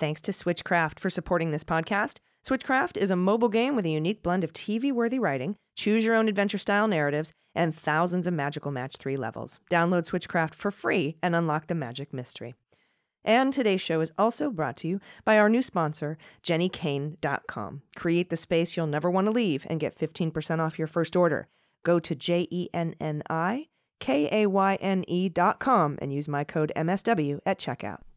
Thanks 0.00 0.22
to 0.22 0.32
Switchcraft 0.32 0.98
for 0.98 1.10
supporting 1.10 1.50
this 1.50 1.62
podcast. 1.62 2.20
Switchcraft 2.42 2.96
is 2.96 3.10
a 3.10 3.16
mobile 3.16 3.50
game 3.50 3.76
with 3.76 3.84
a 3.84 3.90
unique 3.90 4.22
blend 4.22 4.42
of 4.42 4.54
TV 4.54 4.90
worthy 4.90 5.18
writing, 5.18 5.56
choose 5.76 6.06
your 6.06 6.14
own 6.14 6.26
adventure 6.26 6.56
style 6.56 6.88
narratives, 6.88 7.34
and 7.54 7.74
thousands 7.74 8.26
of 8.26 8.32
magical 8.32 8.70
match 8.70 8.96
3 8.96 9.18
levels. 9.18 9.60
Download 9.70 10.10
Switchcraft 10.10 10.54
for 10.54 10.70
free 10.70 11.16
and 11.22 11.36
unlock 11.36 11.66
the 11.66 11.74
magic 11.74 12.14
mystery. 12.14 12.54
And 13.26 13.52
today's 13.52 13.82
show 13.82 14.00
is 14.00 14.10
also 14.16 14.50
brought 14.50 14.78
to 14.78 14.88
you 14.88 15.00
by 15.26 15.38
our 15.38 15.50
new 15.50 15.62
sponsor, 15.62 16.16
JenniKayne.com. 16.42 17.82
Create 17.94 18.30
the 18.30 18.38
space 18.38 18.78
you'll 18.78 18.86
never 18.86 19.10
want 19.10 19.26
to 19.26 19.32
leave 19.32 19.66
and 19.68 19.78
get 19.78 19.94
15% 19.94 20.60
off 20.60 20.78
your 20.78 20.88
first 20.88 21.14
order. 21.14 21.46
Go 21.82 22.00
to 22.00 22.14
J 22.14 22.48
E 22.50 22.70
N 22.72 22.94
N 23.02 23.22
I 23.28 23.66
K 23.98 24.30
A 24.32 24.46
Y 24.48 24.78
N 24.80 25.04
E.com 25.06 25.98
and 26.00 26.10
use 26.10 26.26
my 26.26 26.42
code 26.42 26.72
MSW 26.74 27.40
at 27.44 27.58
checkout. 27.58 27.98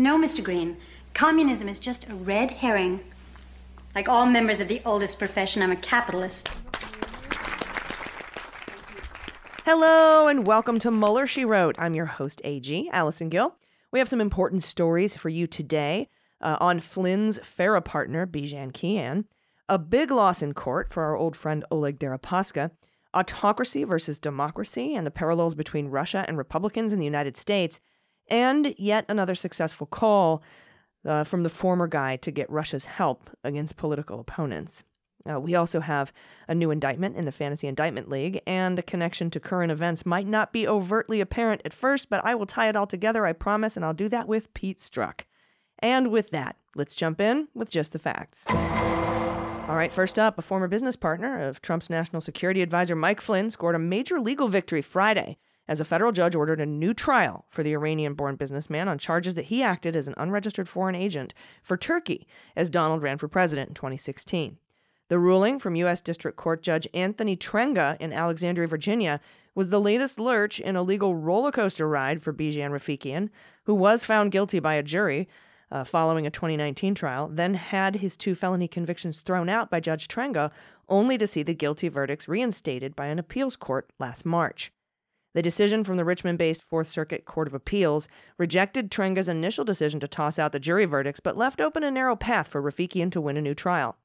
No, 0.00 0.16
Mr. 0.16 0.42
Green. 0.42 0.78
Communism 1.12 1.68
is 1.68 1.78
just 1.78 2.08
a 2.08 2.14
red 2.14 2.50
herring. 2.50 3.00
Like 3.94 4.08
all 4.08 4.24
members 4.24 4.58
of 4.58 4.66
the 4.66 4.80
oldest 4.86 5.18
profession, 5.18 5.60
I'm 5.60 5.72
a 5.72 5.76
capitalist. 5.76 6.50
Hello 9.66 10.26
and 10.26 10.46
welcome 10.46 10.78
to 10.78 10.90
Mueller, 10.90 11.26
She 11.26 11.44
Wrote. 11.44 11.76
I'm 11.78 11.92
your 11.92 12.06
host, 12.06 12.40
AG, 12.44 12.88
Allison 12.94 13.28
Gill. 13.28 13.56
We 13.92 13.98
have 13.98 14.08
some 14.08 14.22
important 14.22 14.64
stories 14.64 15.16
for 15.16 15.28
you 15.28 15.46
today 15.46 16.08
uh, 16.40 16.56
on 16.60 16.80
Flynn's 16.80 17.38
FARA 17.42 17.82
partner, 17.82 18.26
Bijan 18.26 18.72
Kian, 18.72 19.26
a 19.68 19.78
big 19.78 20.10
loss 20.10 20.40
in 20.40 20.54
court 20.54 20.94
for 20.94 21.02
our 21.02 21.14
old 21.14 21.36
friend 21.36 21.62
Oleg 21.70 21.98
Deripaska, 21.98 22.70
autocracy 23.12 23.84
versus 23.84 24.18
democracy 24.18 24.94
and 24.94 25.06
the 25.06 25.10
parallels 25.10 25.54
between 25.54 25.88
Russia 25.88 26.24
and 26.26 26.38
Republicans 26.38 26.94
in 26.94 26.98
the 26.98 27.04
United 27.04 27.36
States, 27.36 27.80
and 28.30 28.74
yet 28.78 29.04
another 29.08 29.34
successful 29.34 29.86
call 29.86 30.42
uh, 31.04 31.24
from 31.24 31.42
the 31.42 31.50
former 31.50 31.86
guy 31.86 32.16
to 32.16 32.30
get 32.30 32.50
Russia's 32.50 32.84
help 32.84 33.30
against 33.44 33.76
political 33.76 34.20
opponents. 34.20 34.84
Uh, 35.28 35.38
we 35.38 35.54
also 35.54 35.80
have 35.80 36.12
a 36.48 36.54
new 36.54 36.70
indictment 36.70 37.16
in 37.16 37.26
the 37.26 37.32
Fantasy 37.32 37.66
Indictment 37.66 38.08
League, 38.08 38.40
and 38.46 38.78
a 38.78 38.82
connection 38.82 39.30
to 39.30 39.40
current 39.40 39.70
events 39.70 40.06
might 40.06 40.26
not 40.26 40.52
be 40.52 40.66
overtly 40.66 41.20
apparent 41.20 41.60
at 41.64 41.74
first, 41.74 42.08
but 42.08 42.24
I 42.24 42.34
will 42.34 42.46
tie 42.46 42.68
it 42.68 42.76
all 42.76 42.86
together, 42.86 43.26
I 43.26 43.32
promise, 43.32 43.76
and 43.76 43.84
I'll 43.84 43.92
do 43.94 44.08
that 44.08 44.28
with 44.28 44.52
Pete 44.54 44.78
Strzok. 44.78 45.22
And 45.80 46.10
with 46.10 46.30
that, 46.30 46.56
let's 46.74 46.94
jump 46.94 47.20
in 47.20 47.48
with 47.54 47.70
just 47.70 47.92
the 47.92 47.98
facts. 47.98 48.44
All 48.48 49.76
right, 49.76 49.92
first 49.92 50.18
up, 50.18 50.38
a 50.38 50.42
former 50.42 50.68
business 50.68 50.96
partner 50.96 51.46
of 51.46 51.62
Trump's 51.62 51.90
national 51.90 52.20
security 52.20 52.60
advisor 52.60 52.96
Mike 52.96 53.20
Flynn 53.20 53.50
scored 53.50 53.74
a 53.74 53.78
major 53.78 54.20
legal 54.20 54.48
victory 54.48 54.82
Friday 54.82 55.38
as 55.70 55.78
a 55.78 55.84
federal 55.84 56.10
judge 56.10 56.34
ordered 56.34 56.60
a 56.60 56.66
new 56.66 56.92
trial 56.92 57.46
for 57.48 57.62
the 57.62 57.72
Iranian 57.72 58.14
born 58.14 58.34
businessman 58.34 58.88
on 58.88 58.98
charges 58.98 59.36
that 59.36 59.44
he 59.44 59.62
acted 59.62 59.94
as 59.94 60.08
an 60.08 60.14
unregistered 60.16 60.68
foreign 60.68 60.96
agent 60.96 61.32
for 61.62 61.76
Turkey 61.76 62.26
as 62.56 62.68
Donald 62.68 63.04
ran 63.04 63.18
for 63.18 63.28
president 63.28 63.68
in 63.68 63.74
2016. 63.74 64.58
The 65.06 65.18
ruling 65.20 65.60
from 65.60 65.76
U.S. 65.76 66.00
District 66.00 66.36
Court 66.36 66.60
Judge 66.60 66.88
Anthony 66.92 67.36
Trenga 67.36 67.96
in 68.00 68.12
Alexandria, 68.12 68.66
Virginia, 68.66 69.20
was 69.54 69.70
the 69.70 69.80
latest 69.80 70.18
lurch 70.18 70.58
in 70.58 70.74
a 70.74 70.82
legal 70.82 71.14
roller 71.14 71.52
coaster 71.52 71.88
ride 71.88 72.20
for 72.20 72.32
Bijan 72.32 72.72
Rafiekian, 72.72 73.28
who 73.62 73.74
was 73.74 74.04
found 74.04 74.32
guilty 74.32 74.58
by 74.58 74.74
a 74.74 74.82
jury 74.82 75.28
uh, 75.70 75.84
following 75.84 76.26
a 76.26 76.30
2019 76.30 76.96
trial, 76.96 77.28
then 77.32 77.54
had 77.54 77.96
his 77.96 78.16
two 78.16 78.34
felony 78.34 78.66
convictions 78.66 79.20
thrown 79.20 79.48
out 79.48 79.70
by 79.70 79.78
Judge 79.78 80.08
Trenga, 80.08 80.50
only 80.88 81.16
to 81.16 81.28
see 81.28 81.44
the 81.44 81.54
guilty 81.54 81.86
verdicts 81.88 82.26
reinstated 82.26 82.96
by 82.96 83.06
an 83.06 83.20
appeals 83.20 83.54
court 83.54 83.88
last 84.00 84.26
March. 84.26 84.72
The 85.34 85.42
decision 85.42 85.84
from 85.84 85.96
the 85.96 86.04
Richmond 86.04 86.38
based 86.38 86.64
Fourth 86.64 86.88
Circuit 86.88 87.24
Court 87.24 87.46
of 87.46 87.54
Appeals 87.54 88.08
rejected 88.36 88.90
Trenga's 88.90 89.28
initial 89.28 89.64
decision 89.64 90.00
to 90.00 90.08
toss 90.08 90.38
out 90.38 90.52
the 90.52 90.58
jury 90.58 90.86
verdicts, 90.86 91.20
but 91.20 91.36
left 91.36 91.60
open 91.60 91.84
a 91.84 91.90
narrow 91.90 92.16
path 92.16 92.48
for 92.48 92.60
Rafiekian 92.60 93.12
to 93.12 93.20
win 93.20 93.36
a 93.36 93.42
new 93.42 93.54
trial. 93.54 93.96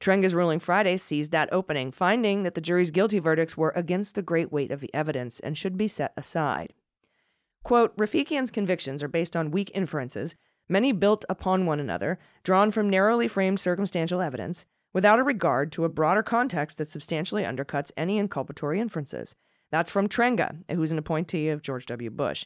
Trenga's 0.00 0.34
ruling 0.34 0.58
Friday 0.58 0.98
seized 0.98 1.32
that 1.32 1.52
opening, 1.52 1.90
finding 1.90 2.42
that 2.42 2.54
the 2.54 2.60
jury's 2.60 2.90
guilty 2.90 3.18
verdicts 3.18 3.56
were 3.56 3.72
against 3.74 4.14
the 4.14 4.22
great 4.22 4.52
weight 4.52 4.70
of 4.70 4.80
the 4.80 4.92
evidence 4.92 5.40
and 5.40 5.56
should 5.56 5.78
be 5.78 5.88
set 5.88 6.12
aside. 6.16 6.74
Quote 7.62 7.96
Rafiekian's 7.96 8.50
convictions 8.50 9.02
are 9.02 9.08
based 9.08 9.34
on 9.34 9.50
weak 9.50 9.70
inferences 9.74 10.36
many 10.68 10.92
built 10.92 11.24
upon 11.28 11.66
one 11.66 11.80
another, 11.80 12.18
drawn 12.42 12.70
from 12.70 12.90
narrowly 12.90 13.28
framed 13.28 13.60
circumstantial 13.60 14.20
evidence, 14.20 14.66
without 14.92 15.18
a 15.18 15.24
regard 15.24 15.70
to 15.72 15.84
a 15.84 15.88
broader 15.88 16.22
context 16.22 16.78
that 16.78 16.88
substantially 16.88 17.44
undercuts 17.44 17.92
any 17.96 18.20
inculpatory 18.20 18.78
inferences. 18.78 19.36
That's 19.70 19.90
from 19.90 20.08
Trenga, 20.08 20.58
who's 20.70 20.92
an 20.92 20.98
appointee 20.98 21.48
of 21.48 21.62
George 21.62 21.86
W. 21.86 22.10
Bush. 22.10 22.44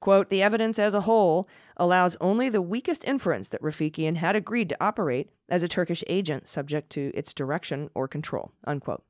Quote, 0.00 0.30
the 0.30 0.42
evidence 0.42 0.78
as 0.78 0.94
a 0.94 1.02
whole 1.02 1.46
allows 1.76 2.16
only 2.20 2.48
the 2.48 2.62
weakest 2.62 3.04
inference 3.04 3.50
that 3.50 3.60
Rafiekian 3.60 4.16
had 4.16 4.34
agreed 4.34 4.70
to 4.70 4.82
operate 4.82 5.30
as 5.48 5.62
a 5.62 5.68
Turkish 5.68 6.02
agent 6.06 6.46
subject 6.46 6.90
to 6.90 7.10
its 7.14 7.34
direction 7.34 7.90
or 7.94 8.08
control, 8.08 8.52
unquote. 8.66 9.04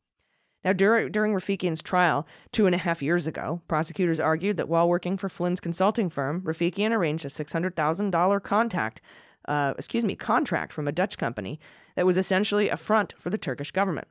Now, 0.64 0.72
during, 0.72 1.10
during 1.12 1.32
Rafiekian's 1.32 1.80
trial 1.80 2.26
two 2.52 2.66
and 2.66 2.74
a 2.74 2.78
half 2.78 3.02
years 3.02 3.26
ago, 3.26 3.62
prosecutors 3.68 4.20
argued 4.20 4.56
that 4.56 4.68
while 4.68 4.88
working 4.88 5.16
for 5.16 5.28
Flynn's 5.28 5.60
consulting 5.60 6.10
firm, 6.10 6.42
Rafiekian 6.42 6.90
arranged 6.90 7.24
a 7.24 7.28
$600,000 7.28 8.42
contact, 8.42 9.00
uh, 9.46 9.74
excuse 9.78 10.04
me, 10.04 10.16
contract 10.16 10.72
from 10.72 10.88
a 10.88 10.92
Dutch 10.92 11.16
company 11.16 11.60
that 11.94 12.04
was 12.04 12.18
essentially 12.18 12.68
a 12.68 12.76
front 12.76 13.14
for 13.16 13.30
the 13.30 13.38
Turkish 13.38 13.70
government. 13.70 14.08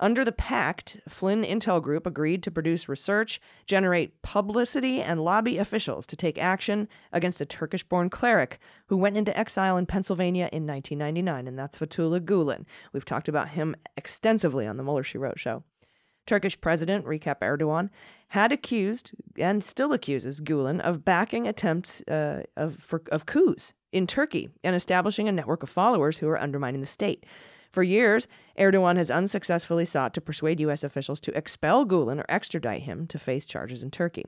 Under 0.00 0.24
the 0.24 0.32
pact, 0.32 0.98
Flynn 1.08 1.44
Intel 1.44 1.80
Group 1.80 2.04
agreed 2.04 2.42
to 2.42 2.50
produce 2.50 2.88
research, 2.88 3.40
generate 3.66 4.20
publicity, 4.22 5.00
and 5.00 5.22
lobby 5.22 5.58
officials 5.58 6.04
to 6.08 6.16
take 6.16 6.36
action 6.36 6.88
against 7.12 7.40
a 7.40 7.46
Turkish 7.46 7.84
born 7.84 8.10
cleric 8.10 8.58
who 8.88 8.96
went 8.96 9.16
into 9.16 9.36
exile 9.38 9.76
in 9.76 9.86
Pennsylvania 9.86 10.48
in 10.52 10.66
1999, 10.66 11.46
and 11.46 11.56
that's 11.56 11.78
Fethullah 11.78 12.20
Gulen. 12.20 12.64
We've 12.92 13.04
talked 13.04 13.28
about 13.28 13.50
him 13.50 13.76
extensively 13.96 14.66
on 14.66 14.76
the 14.76 14.82
Mueller 14.82 15.04
She 15.04 15.16
Wrote 15.16 15.38
show. 15.38 15.62
Turkish 16.26 16.60
President 16.60 17.04
Recep 17.04 17.40
Erdogan 17.40 17.90
had 18.28 18.50
accused 18.50 19.12
and 19.38 19.62
still 19.62 19.92
accuses 19.92 20.40
Gulen 20.40 20.80
of 20.80 21.04
backing 21.04 21.46
attempts 21.46 22.00
uh, 22.08 22.42
of, 22.56 22.76
for, 22.76 23.02
of 23.12 23.26
coups 23.26 23.74
in 23.92 24.06
Turkey 24.06 24.48
and 24.64 24.74
establishing 24.74 25.28
a 25.28 25.32
network 25.32 25.62
of 25.62 25.68
followers 25.68 26.18
who 26.18 26.28
are 26.28 26.40
undermining 26.40 26.80
the 26.80 26.86
state. 26.86 27.26
For 27.74 27.82
years, 27.82 28.28
Erdogan 28.56 28.98
has 28.98 29.10
unsuccessfully 29.10 29.84
sought 29.84 30.14
to 30.14 30.20
persuade 30.20 30.60
U.S. 30.60 30.84
officials 30.84 31.18
to 31.22 31.36
expel 31.36 31.84
Gulen 31.84 32.20
or 32.20 32.24
extradite 32.28 32.82
him 32.82 33.08
to 33.08 33.18
face 33.18 33.46
charges 33.46 33.82
in 33.82 33.90
Turkey. 33.90 34.26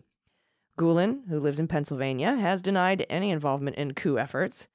Gulen, 0.77 1.29
who 1.29 1.39
lives 1.39 1.61
in 1.61 1.69
Pennsylvania, 1.69 2.35
has 2.35 2.61
denied 2.61 3.07
any 3.09 3.31
involvement 3.31 3.77
in 3.77 3.95
coup 3.95 4.19
efforts. 4.19 4.67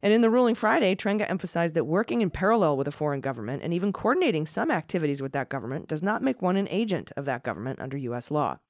And 0.00 0.12
in 0.12 0.20
the 0.20 0.30
ruling 0.30 0.54
Friday, 0.54 0.94
Trenga 0.94 1.28
emphasized 1.28 1.74
that 1.74 1.82
working 1.82 2.20
in 2.20 2.30
parallel 2.30 2.76
with 2.76 2.86
a 2.86 2.92
foreign 2.92 3.20
government 3.20 3.64
and 3.64 3.74
even 3.74 3.92
coordinating 3.92 4.46
some 4.46 4.70
activities 4.70 5.20
with 5.20 5.32
that 5.32 5.48
government 5.48 5.88
does 5.88 6.00
not 6.00 6.22
make 6.22 6.40
one 6.40 6.56
an 6.56 6.68
agent 6.70 7.10
of 7.16 7.24
that 7.24 7.42
government 7.42 7.80
under 7.80 7.96
U.S. 7.96 8.30
law. 8.30 8.60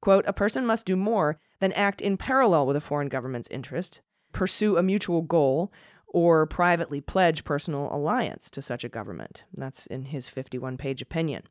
Quote, 0.00 0.24
a 0.26 0.32
person 0.32 0.66
must 0.66 0.84
do 0.84 0.96
more 0.96 1.38
than 1.60 1.70
act 1.74 2.00
in 2.00 2.16
parallel 2.16 2.66
with 2.66 2.74
a 2.74 2.80
foreign 2.80 3.08
government's 3.08 3.48
interest, 3.52 4.00
pursue 4.32 4.76
a 4.76 4.82
mutual 4.82 5.22
goal, 5.22 5.72
or 6.16 6.46
privately 6.46 6.98
pledge 6.98 7.44
personal 7.44 7.94
alliance 7.94 8.50
to 8.50 8.62
such 8.62 8.84
a 8.84 8.88
government. 8.88 9.44
That's 9.54 9.84
in 9.84 10.06
his 10.06 10.30
51 10.30 10.78
page 10.78 11.02
opinion. 11.02 11.42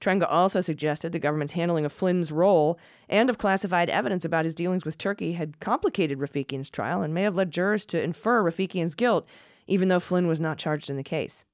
Trenga 0.00 0.26
also 0.26 0.62
suggested 0.62 1.12
the 1.12 1.18
government's 1.18 1.52
handling 1.52 1.84
of 1.84 1.92
Flynn's 1.92 2.32
role 2.32 2.78
and 3.10 3.28
of 3.28 3.36
classified 3.36 3.90
evidence 3.90 4.24
about 4.24 4.46
his 4.46 4.54
dealings 4.54 4.86
with 4.86 4.96
Turkey 4.96 5.34
had 5.34 5.60
complicated 5.60 6.18
Rafiekian's 6.18 6.70
trial 6.70 7.02
and 7.02 7.12
may 7.12 7.24
have 7.24 7.34
led 7.34 7.50
jurors 7.50 7.84
to 7.86 8.02
infer 8.02 8.42
Rafiekian's 8.42 8.94
guilt, 8.94 9.28
even 9.66 9.88
though 9.88 10.00
Flynn 10.00 10.26
was 10.26 10.40
not 10.40 10.56
charged 10.56 10.88
in 10.88 10.96
the 10.96 11.02
case. 11.02 11.44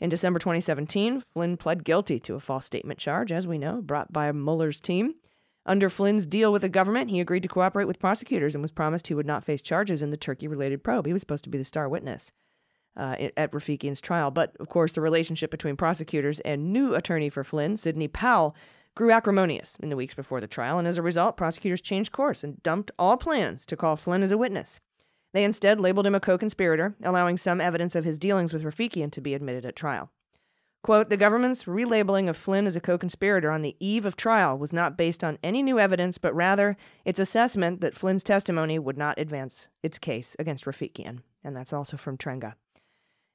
In 0.00 0.10
December 0.10 0.40
2017, 0.40 1.22
Flynn 1.34 1.56
pled 1.56 1.84
guilty 1.84 2.18
to 2.18 2.34
a 2.34 2.40
false 2.40 2.66
statement 2.66 2.98
charge, 2.98 3.30
as 3.30 3.46
we 3.46 3.58
know, 3.58 3.80
brought 3.80 4.12
by 4.12 4.32
Mueller's 4.32 4.80
team. 4.80 5.14
Under 5.66 5.90
Flynn's 5.90 6.26
deal 6.26 6.52
with 6.52 6.62
the 6.62 6.68
government, 6.68 7.10
he 7.10 7.18
agreed 7.18 7.42
to 7.42 7.48
cooperate 7.48 7.86
with 7.86 7.98
prosecutors 7.98 8.54
and 8.54 8.62
was 8.62 8.70
promised 8.70 9.08
he 9.08 9.14
would 9.14 9.26
not 9.26 9.42
face 9.42 9.60
charges 9.60 10.00
in 10.00 10.10
the 10.10 10.16
Turkey 10.16 10.46
related 10.46 10.84
probe. 10.84 11.06
He 11.06 11.12
was 11.12 11.20
supposed 11.20 11.42
to 11.44 11.50
be 11.50 11.58
the 11.58 11.64
star 11.64 11.88
witness 11.88 12.30
uh, 12.96 13.16
at 13.36 13.52
Rafiekian's 13.52 14.00
trial. 14.00 14.30
But, 14.30 14.56
of 14.60 14.68
course, 14.68 14.92
the 14.92 15.00
relationship 15.00 15.50
between 15.50 15.76
prosecutors 15.76 16.38
and 16.40 16.72
new 16.72 16.94
attorney 16.94 17.28
for 17.28 17.42
Flynn, 17.42 17.76
Sidney 17.76 18.06
Powell, 18.06 18.54
grew 18.94 19.10
acrimonious 19.10 19.76
in 19.80 19.90
the 19.90 19.96
weeks 19.96 20.14
before 20.14 20.40
the 20.40 20.46
trial, 20.46 20.78
and 20.78 20.88
as 20.88 20.96
a 20.96 21.02
result, 21.02 21.36
prosecutors 21.36 21.82
changed 21.82 22.12
course 22.12 22.42
and 22.42 22.62
dumped 22.62 22.90
all 22.98 23.16
plans 23.16 23.66
to 23.66 23.76
call 23.76 23.96
Flynn 23.96 24.22
as 24.22 24.32
a 24.32 24.38
witness. 24.38 24.80
They 25.34 25.44
instead 25.44 25.80
labeled 25.80 26.06
him 26.06 26.14
a 26.14 26.20
co 26.20 26.38
conspirator, 26.38 26.96
allowing 27.02 27.36
some 27.36 27.60
evidence 27.60 27.94
of 27.94 28.04
his 28.04 28.18
dealings 28.18 28.54
with 28.54 28.62
Rafiekian 28.62 29.10
to 29.12 29.20
be 29.20 29.34
admitted 29.34 29.66
at 29.66 29.76
trial. 29.76 30.10
Quote, 30.86 31.08
the 31.08 31.16
government's 31.16 31.64
relabeling 31.64 32.28
of 32.28 32.36
Flynn 32.36 32.64
as 32.64 32.76
a 32.76 32.80
co 32.80 32.96
conspirator 32.96 33.50
on 33.50 33.62
the 33.62 33.74
eve 33.80 34.06
of 34.06 34.14
trial 34.14 34.56
was 34.56 34.72
not 34.72 34.96
based 34.96 35.24
on 35.24 35.36
any 35.42 35.60
new 35.60 35.80
evidence, 35.80 36.16
but 36.16 36.32
rather 36.32 36.76
its 37.04 37.18
assessment 37.18 37.80
that 37.80 37.96
Flynn's 37.96 38.22
testimony 38.22 38.78
would 38.78 38.96
not 38.96 39.18
advance 39.18 39.66
its 39.82 39.98
case 39.98 40.36
against 40.38 40.64
Rafiekian. 40.64 41.22
And 41.42 41.56
that's 41.56 41.72
also 41.72 41.96
from 41.96 42.16
Trenga. 42.16 42.54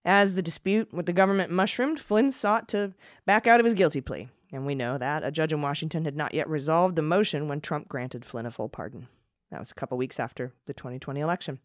As 0.06 0.36
the 0.36 0.42
dispute 0.42 0.94
with 0.94 1.07
the 1.07 1.12
government 1.12 1.51
mushroomed, 1.51 2.00
Flynn 2.00 2.31
sought 2.31 2.69
to 2.69 2.94
back 3.25 3.48
out 3.48 3.59
of 3.59 3.65
his 3.65 3.74
guilty 3.74 4.00
plea. 4.00 4.30
And 4.53 4.65
we 4.65 4.74
know 4.74 4.98
that 4.98 5.25
a 5.25 5.30
judge 5.30 5.51
in 5.51 5.62
Washington 5.62 6.06
had 6.06 6.15
not 6.15 6.33
yet 6.33 6.50
resolved 6.50 6.95
the 6.95 7.01
motion 7.01 7.50
when 7.50 7.59
Trump 7.59 7.89
granted 7.89 8.24
Flynn 8.24 8.45
a 8.45 8.51
full 8.51 8.69
pardon. 8.69 9.09
That 9.51 9.59
was 9.59 9.71
a 9.71 9.75
couple 9.75 9.98
weeks 9.98 10.21
after 10.21 10.53
the 10.68 10.74
2020 10.74 11.19
election. 11.19 11.59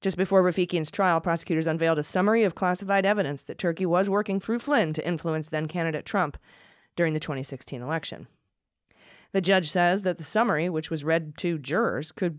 Just 0.00 0.16
before 0.16 0.42
Rafiekian's 0.42 0.90
trial, 0.90 1.20
prosecutors 1.20 1.66
unveiled 1.66 1.98
a 1.98 2.02
summary 2.02 2.42
of 2.44 2.54
classified 2.54 3.04
evidence 3.04 3.44
that 3.44 3.58
Turkey 3.58 3.84
was 3.84 4.08
working 4.08 4.40
through 4.40 4.58
Flynn 4.58 4.92
to 4.94 5.06
influence 5.06 5.48
then 5.48 5.68
candidate 5.68 6.06
Trump 6.06 6.38
during 6.96 7.12
the 7.12 7.20
2016 7.20 7.82
election. 7.82 8.26
The 9.32 9.40
judge 9.40 9.70
says 9.70 10.02
that 10.02 10.18
the 10.18 10.24
summary, 10.24 10.68
which 10.68 10.90
was 10.90 11.04
read 11.04 11.36
to 11.38 11.58
jurors, 11.58 12.12
could 12.12 12.38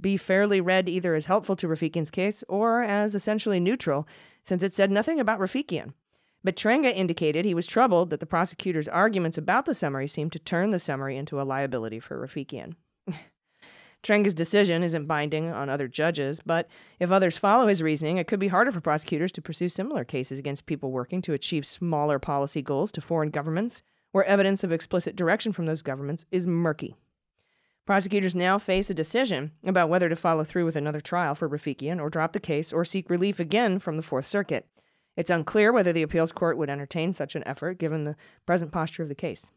be 0.00 0.16
fairly 0.16 0.60
read 0.60 0.88
either 0.88 1.14
as 1.14 1.26
helpful 1.26 1.56
to 1.56 1.68
Rafiekian's 1.68 2.10
case 2.10 2.44
or 2.48 2.82
as 2.82 3.14
essentially 3.14 3.58
neutral, 3.58 4.06
since 4.44 4.62
it 4.62 4.72
said 4.72 4.90
nothing 4.90 5.18
about 5.18 5.40
Rafiekian. 5.40 5.92
But 6.44 6.56
Trenga 6.56 6.94
indicated 6.94 7.44
he 7.44 7.54
was 7.54 7.66
troubled 7.66 8.10
that 8.10 8.20
the 8.20 8.26
prosecutor's 8.26 8.88
arguments 8.88 9.36
about 9.36 9.66
the 9.66 9.74
summary 9.74 10.06
seemed 10.08 10.32
to 10.32 10.38
turn 10.38 10.70
the 10.70 10.78
summary 10.78 11.16
into 11.16 11.40
a 11.40 11.42
liability 11.42 11.98
for 11.98 12.18
Rafiekian. 12.18 12.76
Trenga's 14.02 14.34
decision 14.34 14.82
isn't 14.82 15.06
binding 15.06 15.50
on 15.50 15.68
other 15.68 15.86
judges, 15.86 16.40
but 16.44 16.68
if 16.98 17.10
others 17.10 17.36
follow 17.36 17.66
his 17.66 17.82
reasoning, 17.82 18.16
it 18.16 18.26
could 18.26 18.40
be 18.40 18.48
harder 18.48 18.72
for 18.72 18.80
prosecutors 18.80 19.32
to 19.32 19.42
pursue 19.42 19.68
similar 19.68 20.04
cases 20.04 20.38
against 20.38 20.66
people 20.66 20.90
working 20.90 21.20
to 21.22 21.34
achieve 21.34 21.66
smaller 21.66 22.18
policy 22.18 22.62
goals 22.62 22.90
to 22.92 23.02
foreign 23.02 23.30
governments, 23.30 23.82
where 24.12 24.24
evidence 24.24 24.64
of 24.64 24.72
explicit 24.72 25.16
direction 25.16 25.52
from 25.52 25.66
those 25.66 25.82
governments 25.82 26.24
is 26.30 26.46
murky. 26.46 26.96
Prosecutors 27.86 28.34
now 28.34 28.56
face 28.56 28.88
a 28.88 28.94
decision 28.94 29.52
about 29.64 29.88
whether 29.88 30.08
to 30.08 30.16
follow 30.16 30.44
through 30.44 30.64
with 30.64 30.76
another 30.76 31.00
trial 31.00 31.34
for 31.34 31.48
Rafiekian 31.48 32.00
or 32.00 32.08
drop 32.08 32.32
the 32.32 32.40
case 32.40 32.72
or 32.72 32.84
seek 32.84 33.10
relief 33.10 33.40
again 33.40 33.78
from 33.78 33.96
the 33.96 34.02
Fourth 34.02 34.26
Circuit. 34.26 34.66
It's 35.16 35.30
unclear 35.30 35.72
whether 35.72 35.92
the 35.92 36.02
appeals 36.02 36.32
court 36.32 36.56
would 36.56 36.70
entertain 36.70 37.12
such 37.12 37.34
an 37.34 37.42
effort 37.46 37.78
given 37.78 38.04
the 38.04 38.16
present 38.46 38.72
posture 38.72 39.02
of 39.02 39.08
the 39.08 39.14
case. 39.14 39.50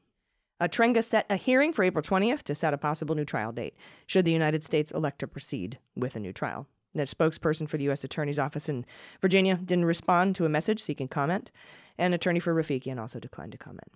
Uh, 0.60 0.68
Trenga 0.68 1.04
set 1.04 1.26
a 1.30 1.36
hearing 1.36 1.74
for 1.74 1.84
April 1.84 2.04
20th 2.04 2.44
to 2.44 2.56
set 2.56 2.74
a 2.74 2.78
possible 2.78 3.16
new 3.16 3.26
trial 3.26 3.52
date, 3.52 3.76
should 4.08 4.26
the 4.26 4.32
United 4.32 4.64
States 4.64 4.92
elect 4.92 5.20
to 5.20 5.28
proceed 5.28 5.80
with 5.96 6.16
a 6.16 6.20
new 6.20 6.32
trial. 6.32 6.68
The 6.94 7.04
spokesperson 7.04 7.68
for 7.68 7.78
the 7.78 7.86
U.S. 7.86 8.04
Attorney's 8.04 8.38
Office 8.38 8.70
in 8.70 8.86
Virginia 9.20 9.56
didn't 9.56 9.86
respond 9.86 10.36
to 10.36 10.46
a 10.46 10.50
message 10.50 10.82
seeking 10.82 11.08
comment, 11.08 11.52
and 11.98 12.14
attorney 12.14 12.40
for 12.40 12.54
Rafiekian 12.54 13.00
also 13.00 13.20
declined 13.20 13.52
to 13.54 13.58
comment. 13.58 13.92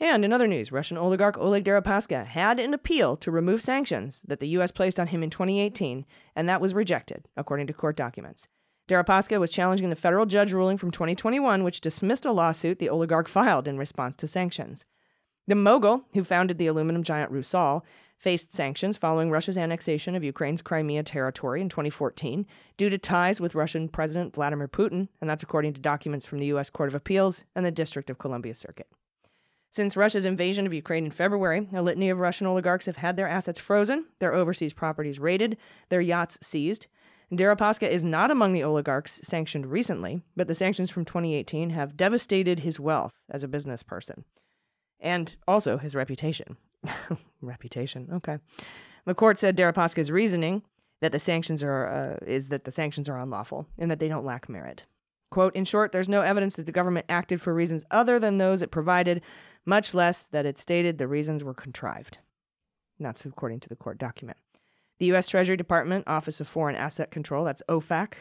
And 0.00 0.24
in 0.24 0.32
other 0.32 0.48
news, 0.48 0.72
Russian 0.72 0.96
oligarch 0.96 1.38
Oleg 1.38 1.64
Deripaska 1.64 2.26
had 2.26 2.58
an 2.58 2.74
appeal 2.74 3.16
to 3.18 3.30
remove 3.30 3.62
sanctions 3.62 4.22
that 4.26 4.40
the 4.40 4.48
U.S. 4.48 4.70
placed 4.70 4.98
on 4.98 5.08
him 5.08 5.22
in 5.22 5.30
2018, 5.30 6.04
and 6.34 6.48
that 6.48 6.60
was 6.60 6.74
rejected, 6.74 7.28
according 7.36 7.66
to 7.68 7.72
court 7.72 7.96
documents. 7.96 8.48
Deripaska 8.88 9.38
was 9.38 9.50
challenging 9.50 9.90
the 9.90 9.96
federal 9.96 10.26
judge 10.26 10.52
ruling 10.52 10.76
from 10.76 10.90
2021, 10.90 11.62
which 11.64 11.80
dismissed 11.80 12.26
a 12.26 12.32
lawsuit 12.32 12.78
the 12.78 12.88
oligarch 12.88 13.28
filed 13.28 13.68
in 13.68 13.78
response 13.78 14.16
to 14.16 14.26
sanctions. 14.26 14.84
The 15.46 15.54
mogul, 15.54 16.04
who 16.14 16.24
founded 16.24 16.56
the 16.56 16.68
aluminum 16.68 17.02
giant 17.02 17.30
Rusal, 17.30 17.82
faced 18.16 18.54
sanctions 18.54 18.96
following 18.96 19.30
Russia's 19.30 19.58
annexation 19.58 20.14
of 20.14 20.24
Ukraine's 20.24 20.62
Crimea 20.62 21.02
territory 21.02 21.60
in 21.60 21.68
2014 21.68 22.46
due 22.78 22.88
to 22.88 22.96
ties 22.96 23.42
with 23.42 23.54
Russian 23.54 23.90
President 23.90 24.34
Vladimir 24.34 24.68
Putin, 24.68 25.08
and 25.20 25.28
that's 25.28 25.42
according 25.42 25.74
to 25.74 25.82
documents 25.82 26.24
from 26.24 26.38
the 26.38 26.46
U.S. 26.46 26.70
Court 26.70 26.88
of 26.88 26.94
Appeals 26.94 27.44
and 27.54 27.62
the 27.62 27.70
District 27.70 28.08
of 28.08 28.16
Columbia 28.16 28.54
Circuit. 28.54 28.88
Since 29.68 29.98
Russia's 29.98 30.24
invasion 30.24 30.64
of 30.64 30.72
Ukraine 30.72 31.04
in 31.04 31.10
February, 31.10 31.68
a 31.74 31.82
litany 31.82 32.08
of 32.08 32.20
Russian 32.20 32.46
oligarchs 32.46 32.86
have 32.86 32.96
had 32.96 33.18
their 33.18 33.28
assets 33.28 33.60
frozen, 33.60 34.06
their 34.20 34.32
overseas 34.32 34.72
properties 34.72 35.18
raided, 35.18 35.58
their 35.90 36.00
yachts 36.00 36.38
seized. 36.40 36.86
Deripaska 37.30 37.86
is 37.86 38.02
not 38.02 38.30
among 38.30 38.54
the 38.54 38.62
oligarchs 38.62 39.20
sanctioned 39.22 39.66
recently, 39.66 40.22
but 40.34 40.48
the 40.48 40.54
sanctions 40.54 40.90
from 40.90 41.04
2018 41.04 41.68
have 41.70 41.98
devastated 41.98 42.60
his 42.60 42.80
wealth 42.80 43.12
as 43.28 43.44
a 43.44 43.48
business 43.48 43.82
person 43.82 44.24
and 45.04 45.36
also 45.46 45.78
his 45.78 45.94
reputation. 45.94 46.56
reputation, 47.40 48.08
okay. 48.12 48.38
The 49.04 49.14
court 49.14 49.38
said 49.38 49.56
Deripaska's 49.56 50.10
reasoning 50.10 50.62
that 51.00 51.12
the 51.12 51.20
sanctions 51.20 51.62
are 51.62 52.18
uh, 52.22 52.24
is 52.26 52.48
that 52.48 52.64
the 52.64 52.72
sanctions 52.72 53.08
are 53.08 53.18
unlawful 53.18 53.68
and 53.78 53.90
that 53.90 54.00
they 54.00 54.08
don't 54.08 54.24
lack 54.24 54.48
merit. 54.48 54.86
Quote, 55.30 55.54
in 55.54 55.64
short, 55.64 55.92
there's 55.92 56.08
no 56.08 56.22
evidence 56.22 56.56
that 56.56 56.66
the 56.66 56.72
government 56.72 57.06
acted 57.08 57.40
for 57.40 57.52
reasons 57.52 57.84
other 57.90 58.18
than 58.18 58.38
those 58.38 58.62
it 58.62 58.70
provided, 58.70 59.20
much 59.66 59.92
less 59.92 60.26
that 60.28 60.46
it 60.46 60.56
stated 60.56 60.96
the 60.96 61.08
reasons 61.08 61.44
were 61.44 61.54
contrived. 61.54 62.18
And 62.98 63.06
that's 63.06 63.26
according 63.26 63.60
to 63.60 63.68
the 63.68 63.76
court 63.76 63.98
document. 63.98 64.38
The 65.04 65.08
U.S. 65.08 65.28
Treasury 65.28 65.58
Department 65.58 66.04
Office 66.06 66.40
of 66.40 66.48
Foreign 66.48 66.76
Asset 66.76 67.10
Control, 67.10 67.44
that's 67.44 67.62
OFAC, 67.68 68.14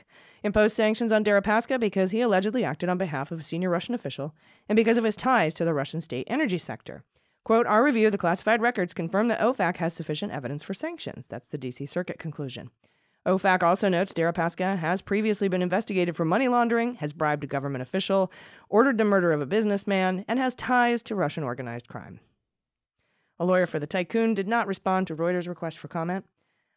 imposed 0.44 0.76
sanctions 0.76 1.14
on 1.14 1.24
Deripaska 1.24 1.80
because 1.80 2.12
he 2.12 2.20
allegedly 2.20 2.66
acted 2.66 2.90
on 2.90 2.98
behalf 2.98 3.32
of 3.32 3.40
a 3.40 3.44
senior 3.44 3.70
Russian 3.70 3.96
official 3.96 4.36
and 4.68 4.76
because 4.76 4.98
of 4.98 5.06
his 5.06 5.16
ties 5.16 5.54
to 5.54 5.64
the 5.64 5.74
Russian 5.74 6.02
state 6.02 6.28
energy 6.30 6.58
sector. 6.58 7.06
Quote, 7.46 7.68
our 7.68 7.86
review 7.86 8.08
of 8.08 8.12
the 8.12 8.18
classified 8.18 8.62
records 8.62 8.94
confirmed 8.94 9.32
that 9.32 9.40
OFAC 9.40 9.78
has 9.78 9.94
sufficient 9.94 10.34
evidence 10.34 10.62
for 10.62 10.74
sanctions. 10.74 11.26
That's 11.26 11.48
the 11.48 11.58
D.C. 11.58 11.86
Circuit 11.86 12.20
conclusion. 12.20 12.70
OFAC 13.26 13.64
also 13.64 13.88
notes 13.88 14.12
Deripaska 14.12 14.78
has 14.78 15.02
previously 15.02 15.48
been 15.48 15.62
investigated 15.62 16.18
for 16.18 16.26
money 16.26 16.50
laundering, 16.50 16.96
has 16.96 17.14
bribed 17.14 17.46
a 17.46 17.48
government 17.48 17.82
official, 17.82 18.30
ordered 18.68 18.98
the 18.98 19.06
murder 19.06 19.32
of 19.32 19.40
a 19.40 19.46
businessman, 19.46 20.26
and 20.28 20.38
has 20.38 20.54
ties 20.54 21.02
to 21.04 21.16
Russian 21.16 21.46
organized 21.46 21.88
crime. 21.88 22.20
A 23.40 23.46
lawyer 23.46 23.68
for 23.68 23.80
the 23.80 23.88
tycoon 23.88 24.34
did 24.34 24.50
not 24.50 24.68
respond 24.68 25.08
to 25.08 25.16
Reuters' 25.16 25.48
request 25.48 25.80
for 25.80 25.88
comment. 25.88 26.26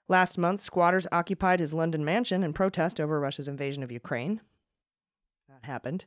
Last 0.08 0.38
month, 0.38 0.60
squatters 0.60 1.06
occupied 1.10 1.58
his 1.58 1.74
London 1.74 2.04
mansion 2.04 2.44
in 2.44 2.52
protest 2.52 3.00
over 3.00 3.18
Russia's 3.18 3.48
invasion 3.48 3.82
of 3.82 3.90
Ukraine. 3.90 4.40
That 5.48 5.64
happened. 5.64 6.06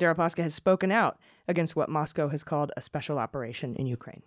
Deripaska 0.00 0.42
has 0.42 0.54
spoken 0.54 0.90
out 0.90 1.18
against 1.46 1.76
what 1.76 1.88
Moscow 1.88 2.28
has 2.28 2.42
called 2.42 2.72
a 2.76 2.82
special 2.82 3.18
operation 3.18 3.76
in 3.76 3.86
Ukraine. 3.86 4.22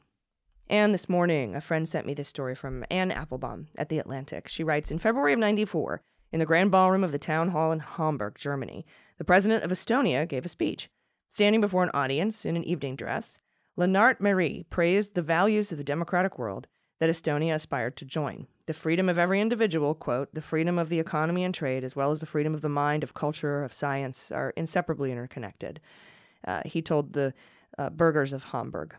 And 0.68 0.94
this 0.94 1.10
morning, 1.10 1.56
a 1.56 1.62
friend 1.62 1.88
sent 1.88 2.06
me 2.06 2.14
this 2.14 2.30
story 2.30 2.56
from 2.56 2.86
Anne 2.90 3.12
Applebaum 3.12 3.68
at 3.78 3.90
The 3.90 4.00
Atlantic. 4.00 4.48
She 4.48 4.64
writes 4.64 4.92
In 4.92 5.00
February 5.00 5.34
of 5.34 5.40
94, 5.40 6.02
in 6.32 6.40
the 6.40 6.46
grand 6.46 6.72
ballroom 6.72 7.04
of 7.04 7.12
the 7.12 7.20
town 7.20 7.50
hall 7.50 7.72
in 7.72 7.80
Hamburg, 7.80 8.36
Germany, 8.36 8.86
the 9.18 9.26
president 9.26 9.64
of 9.64 9.72
Estonia 9.72 10.28
gave 10.28 10.46
a 10.46 10.50
speech. 10.50 10.90
Standing 11.28 11.60
before 11.60 11.84
an 11.84 11.92
audience 11.94 12.46
in 12.46 12.56
an 12.56 12.64
evening 12.64 12.96
dress, 12.96 13.40
Lennart 13.76 14.22
Meri 14.22 14.66
praised 14.70 15.16
the 15.16 15.22
values 15.22 15.72
of 15.72 15.78
the 15.78 15.84
democratic 15.84 16.38
world 16.38 16.68
that 17.00 17.10
Estonia 17.10 17.56
aspired 17.56 17.96
to 17.98 18.06
join. 18.06 18.48
The 18.66 18.74
freedom 18.74 19.10
of 19.10 19.18
every 19.18 19.42
individual, 19.42 19.96
quote, 19.96 20.34
the 20.34 20.42
freedom 20.42 20.78
of 20.78 20.90
the 20.90 21.00
economy 21.00 21.44
and 21.44 21.54
trade, 21.54 21.84
as 21.84 21.96
well 21.96 22.12
as 22.12 22.20
the 22.20 22.26
freedom 22.26 22.54
of 22.54 22.62
the 22.62 22.70
mind, 22.70 23.04
of 23.04 23.14
culture, 23.14 23.64
of 23.64 23.74
science, 23.74 24.32
are 24.32 24.54
inseparably 24.56 25.12
interconnected. 25.12 25.80
Uh, 26.46 26.62
he 26.66 26.82
told 26.82 27.14
the 27.14 27.34
uh, 27.78 27.90
burghers 27.90 28.34
of 28.34 28.44
Hamburg. 28.44 28.96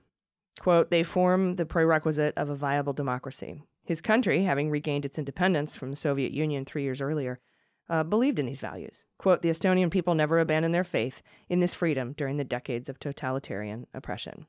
Quote, 0.59 0.90
they 0.90 1.02
form 1.02 1.57
the 1.57 1.66
prerequisite 1.66 2.35
of 2.37 2.49
a 2.49 2.57
viable 2.57 2.92
democracy. 2.92 3.62
His 3.85 4.00
country, 4.00 4.45
having 4.45 4.71
regained 4.71 5.04
its 5.04 5.19
independence 5.19 5.76
from 5.76 5.90
the 5.90 5.97
Soviet 5.97 6.33
Union 6.33 6.64
three 6.64 6.83
years 6.83 7.00
earlier, 7.00 7.40
uh, 7.88 8.04
believed 8.04 8.38
in 8.38 8.47
these 8.47 8.61
values. 8.61 9.04
Quote, 9.19 9.42
the 9.42 9.50
Estonian 9.50 9.90
people 9.90 10.14
never 10.14 10.38
abandoned 10.38 10.75
their 10.75 10.85
faith 10.85 11.23
in 11.49 11.61
this 11.61 11.75
freedom 11.75 12.12
during 12.12 12.37
the 12.37 12.45
decades 12.45 12.88
of 12.88 12.99
totalitarian 12.99 13.87
oppression. 13.92 14.47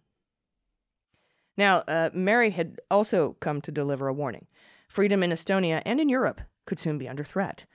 Now, 1.58 1.80
uh, 1.88 2.10
Meri 2.14 2.52
had 2.52 2.80
also 2.90 3.36
come 3.40 3.62
to 3.62 3.72
deliver 3.72 4.08
a 4.08 4.14
warning. 4.14 4.48
Freedom 4.88 5.24
in 5.24 5.32
Estonia 5.32 5.82
and 5.86 6.00
in 6.00 6.10
Europe 6.10 6.42
could 6.66 6.80
soon 6.80 6.98
be 6.98 7.08
under 7.08 7.24
threat. 7.24 7.66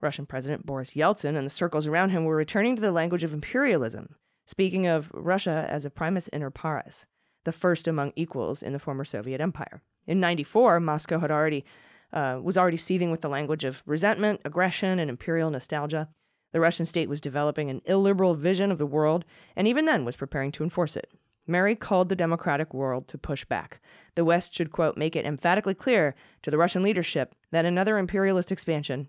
Russian 0.00 0.26
President 0.26 0.64
Boris 0.64 0.92
Yeltsin 0.94 1.36
and 1.36 1.46
the 1.46 1.50
circles 1.50 1.86
around 1.86 2.10
him 2.10 2.24
were 2.24 2.36
returning 2.36 2.76
to 2.76 2.82
the 2.82 2.92
language 2.92 3.24
of 3.24 3.32
imperialism, 3.32 4.14
speaking 4.46 4.86
of 4.86 5.10
Russia 5.12 5.66
as 5.68 5.84
a 5.84 5.90
primus 5.90 6.28
inter 6.28 6.50
pares, 6.50 7.06
the 7.44 7.52
first 7.52 7.88
among 7.88 8.12
equals 8.14 8.62
in 8.62 8.72
the 8.72 8.78
former 8.78 9.04
Soviet 9.04 9.40
Empire. 9.40 9.82
In 10.06 10.20
94, 10.20 10.80
Moscow 10.80 11.18
had 11.18 11.30
already 11.30 11.64
uh, 12.12 12.40
was 12.42 12.56
already 12.56 12.78
seething 12.78 13.10
with 13.10 13.20
the 13.20 13.28
language 13.28 13.64
of 13.64 13.82
resentment, 13.84 14.40
aggression, 14.44 14.98
and 14.98 15.10
imperial 15.10 15.50
nostalgia. 15.50 16.08
The 16.52 16.60
Russian 16.60 16.86
state 16.86 17.08
was 17.08 17.20
developing 17.20 17.68
an 17.68 17.82
illiberal 17.84 18.34
vision 18.34 18.72
of 18.72 18.78
the 18.78 18.86
world, 18.86 19.26
and 19.54 19.68
even 19.68 19.84
then 19.84 20.06
was 20.06 20.16
preparing 20.16 20.50
to 20.52 20.64
enforce 20.64 20.96
it. 20.96 21.12
Meri 21.48 21.74
called 21.74 22.08
the 22.08 22.16
democratic 22.16 22.74
world 22.74 23.08
to 23.08 23.18
push 23.18 23.44
back. 23.44 23.80
The 24.14 24.24
West 24.24 24.54
should, 24.54 24.70
quote, 24.70 24.96
make 24.96 25.16
it 25.16 25.24
emphatically 25.24 25.74
clear 25.74 26.14
to 26.42 26.50
the 26.50 26.58
Russian 26.58 26.82
leadership 26.82 27.34
that 27.50 27.64
another 27.64 27.98
imperialist 27.98 28.52
expansion 28.52 29.08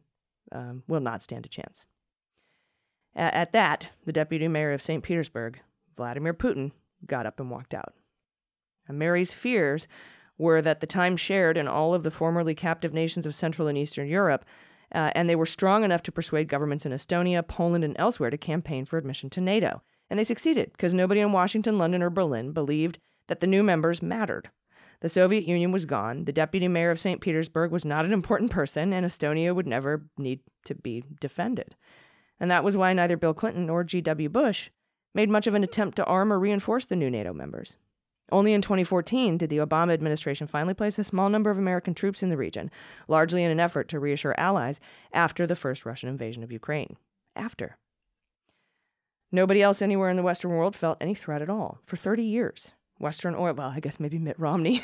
um, 0.51 0.83
will 0.87 1.01
not 1.01 1.21
stand 1.21 1.45
a 1.45 1.49
chance. 1.49 1.85
At, 3.15 3.33
at 3.33 3.51
that, 3.53 3.91
the 4.05 4.13
deputy 4.13 4.47
mayor 4.47 4.71
of 4.71 4.81
St. 4.81 5.03
Petersburg, 5.03 5.59
Vladimir 5.97 6.33
Putin, 6.33 6.71
got 7.05 7.25
up 7.25 7.39
and 7.39 7.51
walked 7.51 7.73
out. 7.73 7.93
And 8.87 8.97
Meri's 8.97 9.33
fears 9.33 9.87
were 10.37 10.61
that 10.61 10.79
the 10.79 10.87
time 10.87 11.17
shared 11.17 11.57
in 11.57 11.67
all 11.67 11.93
of 11.93 12.03
the 12.03 12.11
formerly 12.11 12.55
captive 12.55 12.93
nations 12.93 13.25
of 13.25 13.35
Central 13.35 13.67
and 13.67 13.77
Eastern 13.77 14.07
Europe, 14.07 14.45
uh, 14.93 15.11
and 15.13 15.29
they 15.29 15.35
were 15.35 15.45
strong 15.45 15.83
enough 15.83 16.01
to 16.03 16.11
persuade 16.11 16.47
governments 16.47 16.85
in 16.85 16.91
Estonia, 16.91 17.45
Poland, 17.45 17.83
and 17.83 17.95
elsewhere 17.99 18.29
to 18.29 18.37
campaign 18.37 18.85
for 18.85 18.97
admission 18.97 19.29
to 19.31 19.41
NATO. 19.41 19.83
And 20.09 20.17
they 20.17 20.23
succeeded 20.23 20.71
because 20.71 20.93
nobody 20.93 21.21
in 21.21 21.31
Washington, 21.31 21.77
London, 21.77 22.01
or 22.01 22.09
Berlin 22.09 22.51
believed 22.51 22.99
that 23.27 23.39
the 23.39 23.47
new 23.47 23.63
members 23.63 24.01
mattered. 24.01 24.49
The 25.01 25.09
Soviet 25.09 25.45
Union 25.45 25.71
was 25.71 25.85
gone, 25.85 26.25
the 26.25 26.33
deputy 26.33 26.67
mayor 26.67 26.91
of 26.91 26.99
St. 26.99 27.21
Petersburg 27.21 27.71
was 27.71 27.85
not 27.85 28.03
an 28.03 28.11
important 28.11 28.51
person, 28.51 28.91
and 28.91 29.05
Estonia 29.05 29.55
would 29.55 29.67
never 29.67 30.03
need 30.17 30.41
to 30.65 30.75
be 30.75 31.03
defended. 31.21 31.75
And 32.39 32.51
that 32.51 32.63
was 32.63 32.75
why 32.75 32.91
neither 32.93 33.15
Bill 33.15 33.33
Clinton 33.33 33.65
nor 33.65 33.83
G.W. 33.83 34.29
Bush 34.29 34.69
made 35.15 35.29
much 35.29 35.47
of 35.47 35.53
an 35.53 35.63
attempt 35.63 35.95
to 35.97 36.05
arm 36.05 36.33
or 36.33 36.39
reinforce 36.39 36.85
the 36.85 36.95
new 36.95 37.09
NATO 37.09 37.33
members. 37.33 37.77
Only 38.31 38.53
in 38.53 38.61
2014 38.61 39.37
did 39.37 39.49
the 39.49 39.57
Obama 39.57 39.93
administration 39.93 40.47
finally 40.47 40.73
place 40.73 40.99
a 40.99 41.03
small 41.03 41.29
number 41.29 41.49
of 41.49 41.57
American 41.57 41.93
troops 41.93 42.21
in 42.21 42.29
the 42.29 42.37
region, 42.37 42.69
largely 43.07 43.43
in 43.43 43.51
an 43.51 43.59
effort 43.59 43.89
to 43.89 43.99
reassure 43.99 44.35
allies 44.37 44.79
after 45.13 45.47
the 45.47 45.55
first 45.55 45.85
Russian 45.85 46.09
invasion 46.09 46.43
of 46.43 46.51
Ukraine. 46.51 46.97
After. 47.35 47.77
Nobody 49.31 49.61
else 49.61 49.81
anywhere 49.81 50.09
in 50.09 50.17
the 50.17 50.23
Western 50.23 50.51
world 50.51 50.75
felt 50.75 50.97
any 50.99 51.13
threat 51.13 51.41
at 51.41 51.49
all 51.49 51.79
for 51.85 51.95
30 51.95 52.23
years. 52.23 52.73
Western 52.99 53.35
oil, 53.35 53.53
well, 53.53 53.69
I 53.73 53.79
guess 53.79 53.99
maybe 53.99 54.17
Mitt 54.17 54.39
Romney. 54.39 54.83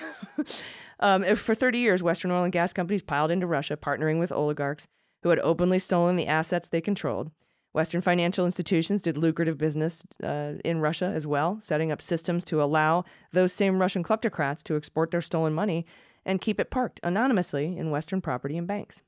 um, 1.00 1.24
for 1.36 1.54
30 1.54 1.80
years, 1.80 2.02
Western 2.02 2.32
oil 2.32 2.44
and 2.44 2.54
gas 2.54 2.72
companies 2.72 3.02
piled 3.02 3.32
into 3.32 3.48
Russia, 3.48 3.76
partnering 3.76 4.20
with 4.20 4.32
oligarchs 4.32 4.88
who 5.24 5.30
had 5.30 5.40
openly 5.40 5.80
stolen 5.80 6.16
the 6.16 6.28
assets 6.28 6.70
they 6.70 6.80
controlled. 6.80 7.32
Western 7.74 8.00
financial 8.00 8.46
institutions 8.46 9.02
did 9.02 9.18
lucrative 9.18 9.58
business 9.58 10.04
uh, 10.24 10.54
in 10.64 10.80
Russia 10.80 11.12
as 11.14 11.28
well, 11.28 11.60
setting 11.60 11.92
up 11.92 12.02
systems 12.02 12.46
to 12.46 12.64
allow 12.64 13.04
those 13.34 13.52
same 13.52 13.80
Russian 13.80 14.02
kleptocrats 14.02 14.64
to 14.64 14.78
export 14.78 15.12
their 15.12 15.22
stolen 15.22 15.54
money 15.54 15.86
and 16.26 16.40
keep 16.40 16.60
it 16.60 16.70
parked 16.70 17.02
anonymously 17.04 17.78
in 17.78 17.92
Western 17.92 18.22
property 18.22 18.58
and 18.58 18.66
banks. 18.66 19.02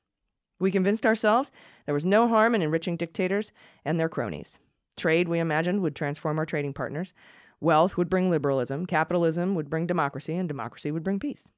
We 0.60 0.70
convinced 0.70 1.06
ourselves 1.06 1.50
there 1.86 1.94
was 1.94 2.04
no 2.04 2.28
harm 2.28 2.54
in 2.54 2.60
enriching 2.60 2.96
dictators 2.96 3.52
and 3.86 3.98
their 3.98 4.08
cronies. 4.08 4.58
Trade, 4.98 5.28
we 5.28 5.38
imagined, 5.38 5.80
would 5.80 5.96
transform 5.96 6.38
our 6.38 6.46
trading 6.46 6.74
partners. 6.74 7.14
Wealth 7.60 7.96
would 7.96 8.10
bring 8.10 8.30
liberalism, 8.30 8.86
capitalism 8.86 9.54
would 9.54 9.70
bring 9.70 9.86
democracy, 9.86 10.34
and 10.34 10.46
democracy 10.46 10.90
would 10.90 11.02
bring 11.02 11.18
peace. 11.18 11.50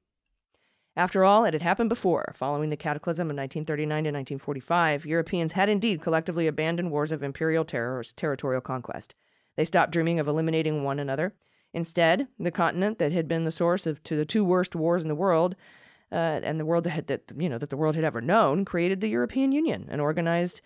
After 0.95 1.23
all, 1.23 1.45
it 1.45 1.53
had 1.53 1.61
happened 1.61 1.89
before. 1.89 2.33
Following 2.35 2.69
the 2.69 2.75
cataclysm 2.75 3.27
of 3.27 3.37
1939 3.37 4.03
to 4.03 4.09
1945, 4.09 5.05
Europeans 5.05 5.53
had 5.53 5.69
indeed 5.69 6.01
collectively 6.01 6.47
abandoned 6.47 6.91
wars 6.91 7.11
of 7.11 7.23
imperial 7.23 7.63
terror 7.63 7.97
or 7.97 8.03
territorial 8.03 8.61
conquest. 8.61 9.15
They 9.55 9.65
stopped 9.65 9.91
dreaming 9.91 10.19
of 10.19 10.27
eliminating 10.27 10.83
one 10.83 10.99
another. 10.99 11.33
Instead, 11.73 12.27
the 12.37 12.51
continent 12.51 12.99
that 12.99 13.13
had 13.13 13.27
been 13.27 13.45
the 13.45 13.51
source 13.51 13.87
of 13.87 14.03
to 14.03 14.17
the 14.17 14.25
two 14.25 14.43
worst 14.43 14.75
wars 14.75 15.01
in 15.01 15.07
the 15.07 15.15
world, 15.15 15.55
uh, 16.11 16.41
and 16.43 16.59
the 16.59 16.65
world 16.65 16.83
that, 16.83 16.89
had, 16.89 17.07
that 17.07 17.31
you 17.37 17.47
know 17.47 17.57
that 17.57 17.69
the 17.69 17.77
world 17.77 17.95
had 17.95 18.03
ever 18.03 18.19
known, 18.19 18.65
created 18.65 18.99
the 18.99 19.09
European 19.09 19.53
Union, 19.53 19.87
an 19.89 20.01
organized 20.01 20.59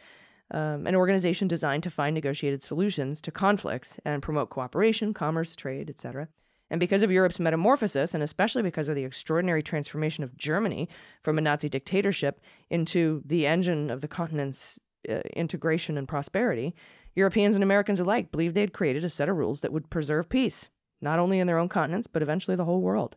um, 0.51 0.85
an 0.85 0.95
organization 0.95 1.47
designed 1.47 1.83
to 1.83 1.89
find 1.89 2.13
negotiated 2.13 2.61
solutions 2.61 3.21
to 3.21 3.31
conflicts 3.31 3.99
and 4.05 4.21
promote 4.21 4.49
cooperation, 4.49 5.13
commerce, 5.13 5.55
trade, 5.55 5.89
etc. 5.89 6.27
And 6.69 6.79
because 6.79 7.03
of 7.03 7.11
Europe's 7.11 7.39
metamorphosis, 7.39 8.13
and 8.13 8.23
especially 8.23 8.63
because 8.63 8.89
of 8.89 8.95
the 8.95 9.03
extraordinary 9.03 9.61
transformation 9.61 10.23
of 10.23 10.35
Germany 10.37 10.89
from 11.23 11.37
a 11.37 11.41
Nazi 11.41 11.69
dictatorship 11.69 12.41
into 12.69 13.21
the 13.25 13.45
engine 13.45 13.89
of 13.89 14.01
the 14.01 14.07
continent's 14.07 14.79
uh, 15.09 15.19
integration 15.35 15.97
and 15.97 16.07
prosperity, 16.07 16.75
Europeans 17.15 17.55
and 17.55 17.63
Americans 17.63 17.99
alike 17.99 18.31
believed 18.31 18.55
they 18.55 18.61
had 18.61 18.73
created 18.73 19.03
a 19.03 19.09
set 19.09 19.29
of 19.29 19.37
rules 19.37 19.61
that 19.61 19.71
would 19.71 19.89
preserve 19.89 20.27
peace, 20.27 20.67
not 21.01 21.19
only 21.19 21.39
in 21.39 21.47
their 21.47 21.59
own 21.59 21.69
continents, 21.69 22.07
but 22.07 22.21
eventually 22.21 22.57
the 22.57 22.65
whole 22.65 22.81
world. 22.81 23.15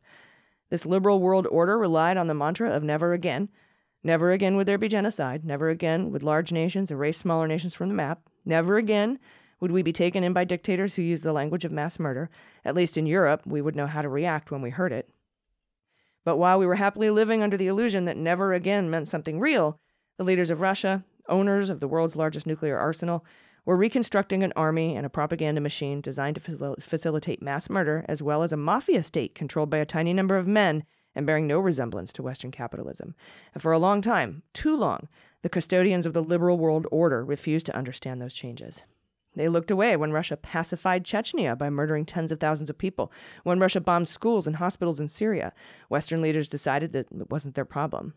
This 0.70 0.86
liberal 0.86 1.20
world 1.20 1.46
order 1.46 1.78
relied 1.78 2.16
on 2.16 2.26
the 2.26 2.34
mantra 2.34 2.70
of 2.70 2.82
never 2.82 3.12
again. 3.12 3.48
Never 4.02 4.30
again 4.32 4.56
would 4.56 4.66
there 4.66 4.78
be 4.78 4.88
genocide. 4.88 5.44
Never 5.44 5.70
again 5.70 6.10
would 6.12 6.22
large 6.22 6.52
nations 6.52 6.90
erase 6.90 7.18
smaller 7.18 7.46
nations 7.46 7.74
from 7.74 7.88
the 7.88 7.94
map. 7.94 8.20
Never 8.44 8.76
again 8.76 9.18
would 9.60 9.72
we 9.72 9.82
be 9.82 9.92
taken 9.92 10.22
in 10.22 10.32
by 10.32 10.44
dictators 10.44 10.94
who 10.94 11.02
use 11.02 11.22
the 11.22 11.32
language 11.32 11.64
of 11.64 11.72
mass 11.72 11.98
murder? 11.98 12.30
At 12.64 12.76
least 12.76 12.96
in 12.96 13.06
Europe, 13.06 13.42
we 13.44 13.60
would 13.60 13.74
know 13.74 13.86
how 13.86 14.02
to 14.02 14.08
react 14.08 14.50
when 14.50 14.62
we 14.62 14.70
heard 14.70 14.92
it. 14.92 15.10
But 16.24 16.36
while 16.36 16.58
we 16.58 16.66
were 16.66 16.76
happily 16.76 17.10
living 17.10 17.42
under 17.42 17.56
the 17.56 17.66
illusion 17.66 18.04
that 18.04 18.16
never 18.16 18.52
again 18.52 18.90
meant 18.90 19.08
something 19.08 19.40
real, 19.40 19.80
the 20.16 20.24
leaders 20.24 20.50
of 20.50 20.60
Russia, 20.60 21.04
owners 21.28 21.70
of 21.70 21.80
the 21.80 21.88
world's 21.88 22.16
largest 22.16 22.46
nuclear 22.46 22.78
arsenal, 22.78 23.24
were 23.64 23.76
reconstructing 23.76 24.42
an 24.42 24.52
army 24.54 24.96
and 24.96 25.04
a 25.04 25.10
propaganda 25.10 25.60
machine 25.60 26.00
designed 26.00 26.36
to 26.36 26.40
facil- 26.40 26.82
facilitate 26.82 27.42
mass 27.42 27.68
murder, 27.68 28.04
as 28.08 28.22
well 28.22 28.42
as 28.42 28.52
a 28.52 28.56
mafia 28.56 29.02
state 29.02 29.34
controlled 29.34 29.70
by 29.70 29.78
a 29.78 29.84
tiny 29.84 30.12
number 30.12 30.36
of 30.36 30.46
men 30.46 30.84
and 31.18 31.26
bearing 31.26 31.48
no 31.48 31.58
resemblance 31.58 32.12
to 32.12 32.22
Western 32.22 32.52
capitalism. 32.52 33.12
And 33.52 33.60
for 33.60 33.72
a 33.72 33.78
long 33.78 34.00
time, 34.00 34.44
too 34.54 34.76
long, 34.76 35.08
the 35.42 35.48
custodians 35.48 36.06
of 36.06 36.12
the 36.12 36.22
liberal 36.22 36.56
world 36.56 36.86
order 36.92 37.24
refused 37.24 37.66
to 37.66 37.76
understand 37.76 38.22
those 38.22 38.32
changes. 38.32 38.84
They 39.34 39.48
looked 39.48 39.72
away 39.72 39.96
when 39.96 40.12
Russia 40.12 40.36
pacified 40.36 41.02
Chechnya 41.02 41.58
by 41.58 41.70
murdering 41.70 42.06
tens 42.06 42.30
of 42.30 42.38
thousands 42.38 42.70
of 42.70 42.78
people. 42.78 43.12
When 43.42 43.58
Russia 43.58 43.80
bombed 43.80 44.06
schools 44.06 44.46
and 44.46 44.56
hospitals 44.56 45.00
in 45.00 45.08
Syria, 45.08 45.52
Western 45.88 46.22
leaders 46.22 46.46
decided 46.46 46.92
that 46.92 47.08
it 47.10 47.30
wasn't 47.30 47.56
their 47.56 47.64
problem. 47.64 48.14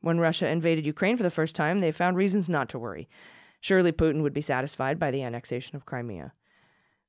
When 0.00 0.20
Russia 0.20 0.48
invaded 0.48 0.86
Ukraine 0.86 1.16
for 1.16 1.24
the 1.24 1.30
first 1.30 1.56
time, 1.56 1.80
they 1.80 1.90
found 1.90 2.16
reasons 2.16 2.48
not 2.48 2.68
to 2.68 2.78
worry. 2.78 3.08
Surely 3.60 3.90
Putin 3.90 4.22
would 4.22 4.32
be 4.32 4.40
satisfied 4.40 5.00
by 5.00 5.10
the 5.10 5.24
annexation 5.24 5.74
of 5.74 5.84
Crimea. 5.84 6.32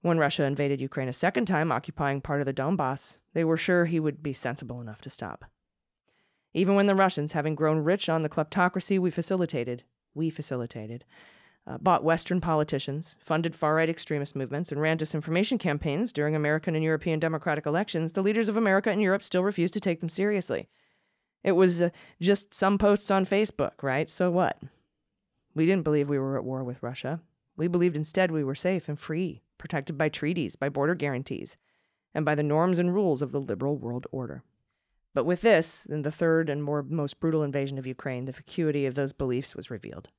When 0.01 0.17
Russia 0.17 0.45
invaded 0.45 0.81
Ukraine 0.81 1.09
a 1.09 1.13
second 1.13 1.45
time, 1.45 1.71
occupying 1.71 2.21
part 2.21 2.39
of 2.39 2.45
the 2.45 2.53
Donbass, 2.53 3.17
they 3.37 3.43
were 3.43 3.55
sure 3.55 3.85
he 3.85 3.99
would 3.99 4.23
be 4.23 4.33
sensible 4.33 4.81
enough 4.81 4.99
to 4.99 5.11
stop. 5.11 5.45
Even 6.55 6.73
when 6.73 6.87
the 6.87 6.95
Russians, 6.95 7.33
having 7.33 7.53
grown 7.53 7.77
rich 7.77 8.09
on 8.09 8.23
the 8.23 8.29
kleptocracy 8.29 8.97
we 8.97 9.11
facilitated, 9.11 9.83
we 10.15 10.31
facilitated, 10.31 11.05
uh, 11.67 11.77
bought 11.77 12.03
Western 12.03 12.41
politicians, 12.41 13.15
funded 13.19 13.53
far 13.53 13.75
right 13.75 13.89
extremist 13.89 14.35
movements, 14.35 14.71
and 14.71 14.81
ran 14.81 14.97
disinformation 14.97 15.59
campaigns 15.59 16.11
during 16.11 16.35
American 16.35 16.73
and 16.73 16.83
European 16.83 17.19
democratic 17.19 17.67
elections, 17.67 18.13
the 18.13 18.23
leaders 18.23 18.49
of 18.49 18.57
America 18.57 18.89
and 18.89 19.03
Europe 19.03 19.21
still 19.21 19.43
refused 19.43 19.75
to 19.75 19.79
take 19.79 19.99
them 19.99 20.09
seriously. 20.09 20.67
It 21.43 21.51
was 21.51 21.79
uh, 21.79 21.89
just 22.19 22.55
some 22.55 22.79
posts 22.79 23.11
on 23.11 23.23
Facebook, 23.23 23.83
right? 23.83 24.09
So 24.09 24.31
what? 24.31 24.59
We 25.53 25.67
didn't 25.67 25.83
believe 25.83 26.09
we 26.09 26.17
were 26.17 26.39
at 26.39 26.43
war 26.43 26.63
with 26.63 26.81
Russia. 26.81 27.21
We 27.55 27.67
believed 27.67 27.95
instead 27.95 28.31
we 28.31 28.43
were 28.43 28.55
safe 28.55 28.89
and 28.89 28.99
free, 28.99 29.43
protected 29.59 29.95
by 29.95 30.09
treaties, 30.09 30.55
by 30.55 30.69
border 30.69 30.95
guarantees, 30.95 31.55
and 32.17 32.25
by 32.25 32.33
the 32.33 32.41
norms 32.41 32.79
and 32.79 32.95
rules 32.95 33.21
of 33.21 33.31
the 33.31 33.39
liberal 33.39 33.77
world 33.77 34.07
order. 34.11 34.43
But 35.13 35.25
with 35.25 35.41
this, 35.41 35.85
in 35.85 36.01
the 36.01 36.11
third 36.11 36.49
and 36.49 36.63
more 36.63 36.81
most 36.81 37.19
brutal 37.19 37.43
invasion 37.43 37.77
of 37.77 37.85
Ukraine, 37.85 38.25
the 38.25 38.31
vacuity 38.31 38.87
of 38.87 38.95
those 38.95 39.13
beliefs 39.13 39.55
was 39.55 39.69
revealed. 39.69 40.09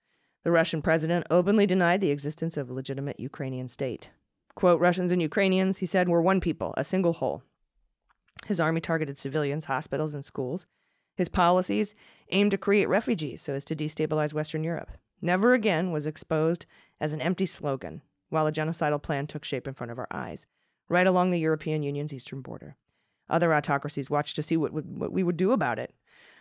The 0.44 0.52
Russian 0.52 0.80
president 0.80 1.26
openly 1.28 1.66
denied 1.66 2.00
the 2.00 2.12
existence 2.12 2.56
of 2.56 2.70
a 2.70 2.72
legitimate 2.72 3.18
Ukrainian 3.18 3.66
state. 3.66 4.10
Quote, 4.54 4.80
Russians 4.80 5.10
and 5.10 5.20
Ukrainians, 5.20 5.78
he 5.78 5.86
said, 5.86 6.08
were 6.08 6.22
one 6.22 6.40
people, 6.40 6.72
a 6.76 6.84
single 6.84 7.14
whole. 7.14 7.42
His 8.46 8.60
army 8.60 8.80
targeted 8.80 9.18
civilians, 9.18 9.64
hospitals, 9.64 10.14
and 10.14 10.24
schools. 10.24 10.68
His 11.16 11.28
policies 11.28 11.96
aimed 12.30 12.52
to 12.52 12.58
create 12.58 12.88
refugees 12.88 13.42
so 13.42 13.54
as 13.54 13.64
to 13.64 13.74
destabilize 13.74 14.32
Western 14.32 14.62
Europe. 14.62 14.92
Never 15.20 15.52
again 15.52 15.90
was 15.90 16.06
exposed 16.06 16.64
as 17.00 17.12
an 17.12 17.20
empty 17.20 17.46
slogan, 17.46 18.02
while 18.28 18.46
a 18.46 18.52
genocidal 18.52 19.02
plan 19.02 19.26
took 19.26 19.44
shape 19.44 19.66
in 19.66 19.74
front 19.74 19.90
of 19.90 19.98
our 19.98 20.06
eyes, 20.12 20.46
right 20.88 21.06
along 21.06 21.30
the 21.30 21.40
European 21.40 21.82
Union's 21.82 22.12
eastern 22.12 22.40
border. 22.40 22.76
Other 23.28 23.52
autocracies 23.54 24.10
watched 24.10 24.36
to 24.36 24.42
see 24.42 24.56
what, 24.56 24.72
what 24.72 25.12
we 25.12 25.22
would 25.22 25.36
do 25.36 25.52
about 25.52 25.78
it. 25.78 25.94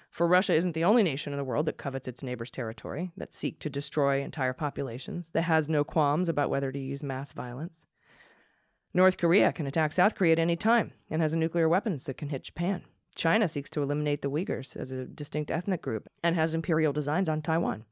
For 0.09 0.27
Russia 0.27 0.53
isn't 0.53 0.73
the 0.73 0.85
only 0.85 1.03
nation 1.03 1.33
in 1.33 1.37
the 1.37 1.43
world 1.43 1.65
that 1.65 1.77
covets 1.77 2.07
its 2.07 2.23
neighbor's 2.23 2.49
territory, 2.49 3.11
that 3.17 3.33
seek 3.33 3.59
to 3.59 3.69
destroy 3.69 4.21
entire 4.21 4.53
populations, 4.53 5.31
that 5.31 5.43
has 5.43 5.67
no 5.67 5.83
qualms 5.83 6.29
about 6.29 6.49
whether 6.49 6.71
to 6.71 6.79
use 6.79 7.03
mass 7.03 7.33
violence. 7.33 7.87
North 8.93 9.17
Korea 9.17 9.51
can 9.51 9.67
attack 9.67 9.91
South 9.91 10.15
Korea 10.15 10.31
at 10.33 10.39
any 10.39 10.55
time 10.55 10.93
and 11.09 11.21
has 11.21 11.35
nuclear 11.35 11.67
weapons 11.67 12.05
that 12.05 12.17
can 12.17 12.29
hit 12.29 12.45
Japan. 12.45 12.83
China 13.15 13.47
seeks 13.47 13.69
to 13.71 13.81
eliminate 13.81 14.21
the 14.21 14.29
Uyghurs 14.29 14.77
as 14.77 14.91
a 14.91 15.05
distinct 15.05 15.51
ethnic 15.51 15.81
group 15.81 16.07
and 16.23 16.35
has 16.35 16.55
imperial 16.55 16.93
designs 16.93 17.27
on 17.27 17.41
Taiwan. 17.41 17.83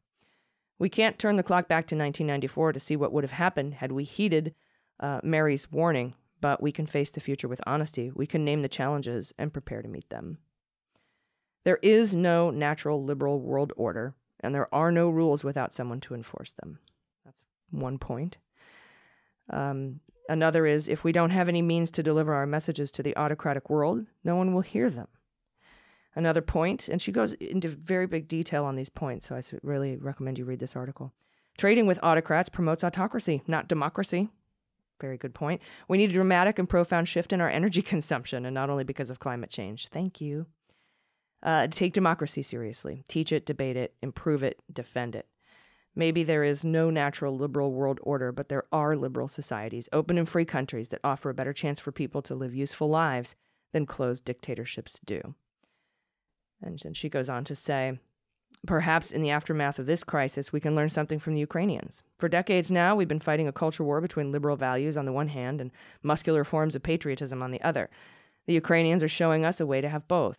We 0.78 0.90
can't 0.90 1.20
turn 1.20 1.36
the 1.36 1.44
clock 1.44 1.68
back 1.68 1.88
to 1.88 1.96
1994 1.96 2.74
to 2.74 2.80
see 2.80 2.96
what 2.96 3.12
would 3.12 3.24
have 3.24 3.32
happened 3.32 3.76
had 3.76 3.92
we 3.92 4.04
heeded 4.04 4.54
uh, 5.00 5.20
Meri's 5.24 5.72
warning, 5.72 6.14
but 6.42 6.62
we 6.62 6.72
can 6.72 6.86
face 6.86 7.12
the 7.12 7.20
future 7.20 7.48
with 7.48 7.62
honesty. 7.66 8.12
We 8.14 8.28
can 8.28 8.44
name 8.44 8.62
the 8.62 8.70
challenges 8.70 9.34
and 9.38 9.54
prepare 9.54 9.82
to 9.82 9.88
meet 9.88 10.10
them. 10.10 10.38
There 11.64 11.80
is 11.82 12.14
no 12.14 12.52
natural 12.52 13.04
liberal 13.04 13.40
world 13.40 13.74
order, 13.76 14.14
and 14.42 14.54
there 14.54 14.74
are 14.74 14.92
no 14.92 15.10
rules 15.10 15.44
without 15.44 15.74
someone 15.74 16.00
to 16.02 16.14
enforce 16.14 16.52
them. 16.52 16.80
That's 17.24 17.44
one 17.72 17.98
point. 17.98 18.38
Um, 19.50 20.00
another 20.30 20.68
is 20.68 20.88
if 20.88 21.04
we 21.04 21.12
don't 21.12 21.32
have 21.32 21.50
any 21.50 21.62
means 21.62 21.90
to 21.92 22.04
deliver 22.04 22.34
our 22.34 22.46
messages 22.46 22.92
to 22.92 23.04
the 23.04 23.18
autocratic 23.18 23.70
world, 23.70 24.06
no 24.24 24.36
one 24.36 24.54
will 24.54 24.62
hear 24.62 24.90
them. 24.90 25.08
Another 26.16 26.42
point, 26.42 26.88
and 26.88 27.02
she 27.02 27.12
goes 27.12 27.34
into 27.34 27.68
very 27.68 28.08
big 28.08 28.28
detail 28.28 28.64
on 28.64 28.76
these 28.76 28.90
points, 28.90 29.28
so 29.28 29.36
I 29.36 29.42
really 29.64 29.98
recommend 29.98 30.38
you 30.38 30.46
read 30.46 30.60
this 30.60 30.76
article. 30.76 31.14
Trading 31.58 31.88
with 31.88 32.00
autocrats 32.04 32.48
promotes 32.48 32.84
autocracy, 32.84 33.42
not 33.48 33.68
democracy. 33.68 34.30
Very 35.02 35.18
good 35.18 35.34
point. 35.34 35.62
We 35.88 35.98
need 35.98 36.12
a 36.12 36.14
dramatic 36.14 36.58
and 36.58 36.70
profound 36.70 37.10
shift 37.10 37.34
in 37.34 37.42
our 37.42 37.50
energy 37.50 37.82
consumption, 37.94 38.46
and 38.46 38.54
not 38.54 38.70
only 38.70 38.84
because 38.84 39.10
of 39.10 39.20
climate 39.20 39.50
change. 39.50 39.88
Thank 39.90 40.22
you. 40.22 40.46
Uh, 41.44 41.68
take 41.68 41.94
democracy 41.94 42.42
seriously. 42.42 43.04
Teach 43.08 43.32
it, 43.32 43.46
debate 43.46 43.78
it, 43.78 43.94
improve 44.02 44.42
it, 44.42 44.60
defend 44.72 45.16
it. 45.16 45.28
Maybe 45.96 46.24
there 46.24 46.44
is 46.44 46.66
no 46.66 46.90
natural 46.90 47.38
liberal 47.38 47.72
world 47.72 48.00
order, 48.04 48.32
but 48.32 48.50
there 48.50 48.66
are 48.72 48.98
liberal 48.98 49.28
societies, 49.28 49.88
open 49.94 50.18
and 50.18 50.28
free 50.28 50.44
countries 50.44 50.90
that 50.90 51.00
offer 51.04 51.30
a 51.30 51.34
better 51.34 51.54
chance 51.54 51.80
for 51.80 51.92
people 51.92 52.22
to 52.24 52.36
live 52.36 52.54
useful 52.54 52.90
lives 52.90 53.36
than 53.72 53.86
closed 53.86 54.26
dictatorships 54.26 55.00
do. 55.06 55.36
And 56.62 56.80
then 56.80 56.94
she 56.94 57.10
goes 57.10 57.30
on 57.30 57.44
to 57.46 57.56
say, 57.56 58.00
Perhaps 58.66 59.12
in 59.12 59.22
the 59.22 59.30
aftermath 59.30 59.80
of 59.80 59.86
this 59.86 60.04
crisis, 60.04 60.52
we 60.52 60.60
can 60.60 60.76
learn 60.76 60.90
something 60.90 61.20
from 61.20 61.34
the 61.34 61.40
Ukrainians. 61.40 62.04
For 62.18 62.28
decades 62.28 62.72
now, 62.72 62.96
we've 62.96 63.08
been 63.08 63.20
fighting 63.20 63.48
a 63.48 63.52
culture 63.52 63.84
war 63.84 64.02
between 64.02 64.32
liberal 64.32 64.56
values 64.56 64.98
on 64.98 65.06
the 65.06 65.12
one 65.12 65.28
hand 65.28 65.62
and 65.62 65.72
muscular 66.02 66.44
forms 66.44 66.76
of 66.76 66.82
patriotism 66.82 67.44
on 67.44 67.52
the 67.52 67.62
other. 67.62 67.90
The 68.48 68.54
Ukrainians 68.54 69.04
are 69.04 69.08
showing 69.08 69.46
us 69.46 69.60
a 69.60 69.66
way 69.66 69.82
to 69.82 69.90
have 69.90 70.08
both. 70.08 70.38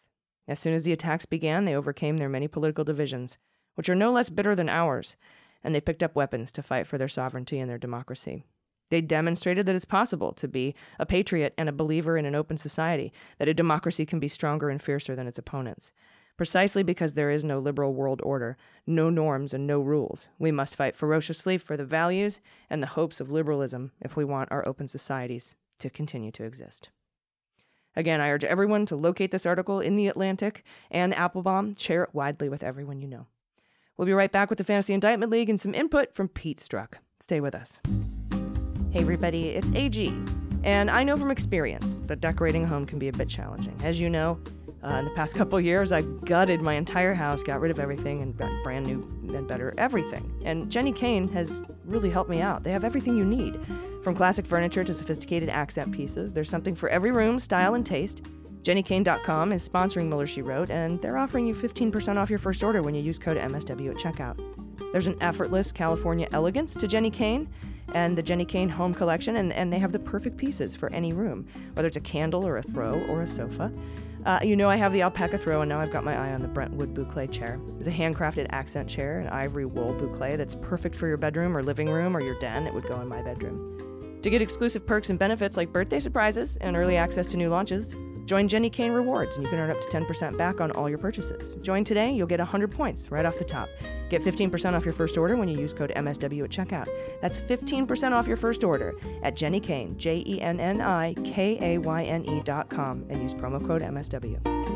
As 0.49 0.59
soon 0.59 0.75
as 0.75 0.85
the 0.85 0.93
attacks 0.93 1.27
began, 1.27 1.65
they 1.65 1.75
overcame 1.75 2.17
their 2.17 2.29
many 2.29 2.49
political 2.49 2.85
divisions, 2.85 3.39
which 3.75 3.89
are 3.89 3.95
no 3.95 4.13
less 4.13 4.31
bitter 4.31 4.55
than 4.55 4.69
ours, 4.69 5.17
and 5.63 5.75
they 5.75 5.81
picked 5.81 6.03
up 6.03 6.15
weapons 6.15 6.53
to 6.53 6.63
fight 6.63 6.87
for 6.87 6.99
their 6.99 7.09
sovereignty 7.09 7.59
and 7.59 7.69
their 7.69 7.79
democracy. 7.79 8.45
They 8.91 9.01
demonstrated 9.01 9.67
that 9.67 9.75
it's 9.75 9.85
possible 9.85 10.33
to 10.35 10.47
be 10.47 10.75
a 10.99 11.07
patriot 11.07 11.55
and 11.59 11.69
a 11.69 11.73
believer 11.73 12.17
in 12.17 12.25
an 12.25 12.37
open 12.37 12.57
society, 12.57 13.13
that 13.39 13.49
a 13.49 13.55
democracy 13.55 14.07
can 14.07 14.21
be 14.21 14.29
stronger 14.29 14.71
and 14.71 14.81
fiercer 14.81 15.17
than 15.17 15.27
its 15.27 15.39
opponents. 15.39 15.91
Precisely 16.37 16.83
because 16.83 17.15
there 17.15 17.31
is 17.31 17.45
no 17.45 17.59
liberal 17.59 17.95
world 17.95 18.21
order, 18.23 18.59
no 18.87 19.09
norms, 19.09 19.55
and 19.55 19.67
no 19.67 19.81
rules, 19.81 20.29
we 20.39 20.53
must 20.53 20.77
fight 20.77 20.95
ferociously 20.95 21.57
for 21.57 21.79
the 21.79 21.85
values 21.85 22.41
and 22.69 22.83
the 22.83 22.89
hopes 22.89 23.21
of 23.21 23.31
liberalism 23.31 23.93
if 24.03 24.17
we 24.17 24.25
want 24.25 24.53
our 24.53 24.67
open 24.69 24.87
societies 24.87 25.57
to 25.79 25.89
continue 25.89 26.31
to 26.31 26.45
exist. 26.45 26.91
Again, 27.95 28.21
I 28.21 28.29
urge 28.29 28.45
everyone 28.45 28.85
to 28.87 28.97
locate 28.97 29.31
this 29.31 29.47
article 29.47 29.81
in 29.81 29.97
The 29.97 30.09
Atlantic 30.09 30.63
and 30.91 31.15
Applebaum. 31.15 31.75
Share 31.77 32.03
it 32.03 32.11
widely 32.13 32.51
with 32.51 32.63
everyone 32.63 33.01
you 33.01 33.09
know. 33.09 33.27
We'll 33.97 34.05
be 34.05 34.13
right 34.13 34.31
back 34.31 34.51
with 34.51 34.59
the 34.59 34.65
Fantasy 34.65 34.93
Indictment 34.93 35.33
League 35.33 35.49
and 35.49 35.59
some 35.59 35.73
input 35.73 36.15
from 36.15 36.29
Pete 36.29 36.59
Strzok. 36.59 36.97
Stay 37.23 37.41
with 37.41 37.55
us. 37.55 37.81
Hey, 38.91 39.01
everybody, 39.01 39.49
it's 39.49 39.73
AG. 39.73 40.15
And 40.65 40.91
I 40.91 41.03
know 41.03 41.17
from 41.17 41.31
experience 41.31 41.97
that 42.03 42.21
decorating 42.21 42.65
a 42.65 42.67
home 42.67 42.85
can 42.85 42.99
be 42.99 43.09
a 43.09 43.13
bit 43.13 43.29
challenging. 43.29 43.81
As 43.83 43.99
you 43.99 44.11
know, 44.11 44.39
uh, 44.87 44.99
in 44.99 45.05
the 45.05 45.11
past 45.11 45.35
couple 45.35 45.61
years, 45.61 45.91
I 45.91 46.03
gutted 46.03 46.61
my 46.61 46.75
entire 46.75 47.13
house, 47.13 47.43
got 47.43 47.61
rid 47.61 47.71
of 47.71 47.81
everything, 47.81 48.23
and 48.23 48.37
got 48.37 48.51
brand 48.63 48.87
new 48.87 49.03
and 49.35 49.49
better 49.49 49.75
everything. 49.79 50.33
And 50.45 50.71
Jenni 50.71 50.95
Kayne 50.95 51.29
has 51.29 51.61
really 51.85 52.09
helped 52.09 52.31
me 52.31 52.41
out. 52.41 52.63
They 52.63 52.71
have 52.71 52.85
everything 52.85 53.17
you 53.17 53.25
need. 53.25 53.59
From 54.05 54.15
classic 54.15 54.47
furniture 54.47 54.85
to 54.85 54.95
sophisticated 54.95 55.49
accent 55.49 55.91
pieces, 55.91 56.33
there's 56.33 56.49
something 56.49 56.77
for 56.77 56.89
every 56.89 57.11
room, 57.11 57.41
style, 57.41 57.75
and 57.75 57.85
taste. 57.85 58.23
JenniKayne.com 58.63 59.53
is 59.53 59.69
sponsoring 59.69 60.07
Mueller 60.07 60.27
She 60.27 60.43
Wrote, 60.43 60.71
and 60.71 61.01
they're 61.03 61.19
offering 61.19 61.47
you 61.47 61.55
15% 61.55 62.17
off 62.17 62.31
your 62.31 62.39
first 62.39 62.63
order 62.63 62.83
when 62.83 62.95
you 62.95 63.03
use 63.03 63.19
code 63.19 63.37
MSW 63.37 63.91
at 63.91 63.97
checkout. 63.97 64.39
There's 64.93 65.07
an 65.09 65.17
effortless 65.21 65.73
California 65.73 66.29
elegance 66.33 66.75
to 66.75 66.87
Jenni 66.87 67.13
Kayne 67.13 67.49
and 67.95 68.17
the 68.17 68.23
Jenni 68.23 68.47
Kayne 68.47 68.69
Home 68.69 68.95
Collection, 68.95 69.37
and, 69.37 69.53
and 69.53 69.73
they 69.73 69.79
have 69.79 69.93
the 69.93 69.99
perfect 69.99 70.37
pieces 70.37 70.75
for 70.77 70.93
any 70.93 71.13
room, 71.13 71.47
whether 71.75 71.89
it's 71.89 71.97
a 71.97 72.01
candle 72.01 72.47
or 72.47 72.59
a 72.59 72.63
throw 72.63 73.01
or 73.09 73.23
a 73.23 73.27
sofa. 73.27 73.73
Uh, 74.27 74.41
you 74.43 74.57
know 74.57 74.69
I 74.69 74.75
have 74.75 74.93
the 74.93 75.03
alpaca 75.03 75.39
throw, 75.39 75.61
and 75.63 75.69
now 75.69 75.79
I've 75.79 75.93
got 75.93 76.03
my 76.03 76.17
eye 76.17 76.33
on 76.33 76.43
the 76.43 76.49
Brentwood 76.49 76.93
boucle 76.93 77.31
chair. 77.31 77.61
It's 77.79 77.87
a 77.87 77.93
handcrafted 77.93 78.49
accent 78.51 78.89
chair, 78.89 79.21
an 79.21 79.29
ivory 79.29 79.67
wool 79.67 79.95
boucle 79.95 80.37
that's 80.37 80.57
perfect 80.57 80.97
for 80.97 81.07
your 81.07 81.17
bedroom 81.17 81.57
or 81.57 81.63
living 81.63 81.89
room 81.89 82.17
or 82.17 82.21
your 82.21 82.37
den. 82.41 82.67
It 82.67 82.75
would 82.75 82.89
go 82.89 83.01
in 83.01 83.07
my 83.07 83.23
bedroom. 83.23 84.19
To 84.23 84.29
get 84.29 84.43
exclusive 84.43 84.85
perks 84.85 85.11
and 85.11 85.19
benefits 85.19 85.57
like 85.57 85.73
birthday 85.73 86.01
surprises 86.01 86.57
and 86.61 86.77
early 86.77 86.97
access 86.97 87.29
to 87.29 87.37
new 87.37 87.51
launches, 87.51 87.95
join 88.27 88.49
Jenni 88.49 88.71
Kayne 88.71 88.93
Rewards 88.93 89.37
and 89.37 89.45
you 89.45 89.51
can 89.51 89.59
earn 89.59 89.71
up 89.71 89.81
to 89.81 89.89
10% 89.89 90.37
back 90.37 90.61
on 90.61 90.71
all 90.73 90.89
your 90.89 90.99
purchases. 90.99 91.55
Join 91.63 91.85
today, 91.85 92.11
you'll 92.11 92.27
get 92.27 92.41
100 92.41 92.71
points 92.71 93.11
right 93.11 93.25
off 93.25 93.39
the 93.39 93.45
top. 93.45 93.69
Get 94.11 94.23
15% 94.23 94.75
off 94.75 94.85
your 94.85 94.95
first 94.95 95.17
order 95.17 95.37
when 95.37 95.49
you 95.49 95.59
use 95.59 95.73
code 95.73 95.93
MSW 95.97 96.45
at 96.45 96.51
checkout. 96.51 96.89
That's 97.23 97.39
15% 97.39 98.13
off 98.13 98.27
your 98.27 98.37
first 98.37 98.65
order 98.65 98.95
at 99.23 99.37
Jenni 99.37 99.63
Kayne, 99.63 99.97
J 99.97 100.23
E 100.27 100.41
N 100.41 100.61
N 100.61 100.81
I 100.81 101.15
K 101.25 101.75
A 101.75 101.79
Y 101.79 102.03
N 102.05 102.25
E 102.25 102.43
dot 102.45 102.69
com, 102.69 103.05
and 103.09 103.23
use 103.23 103.35
promo 103.35 103.65
code 103.67 103.83
MSW. 103.83 104.76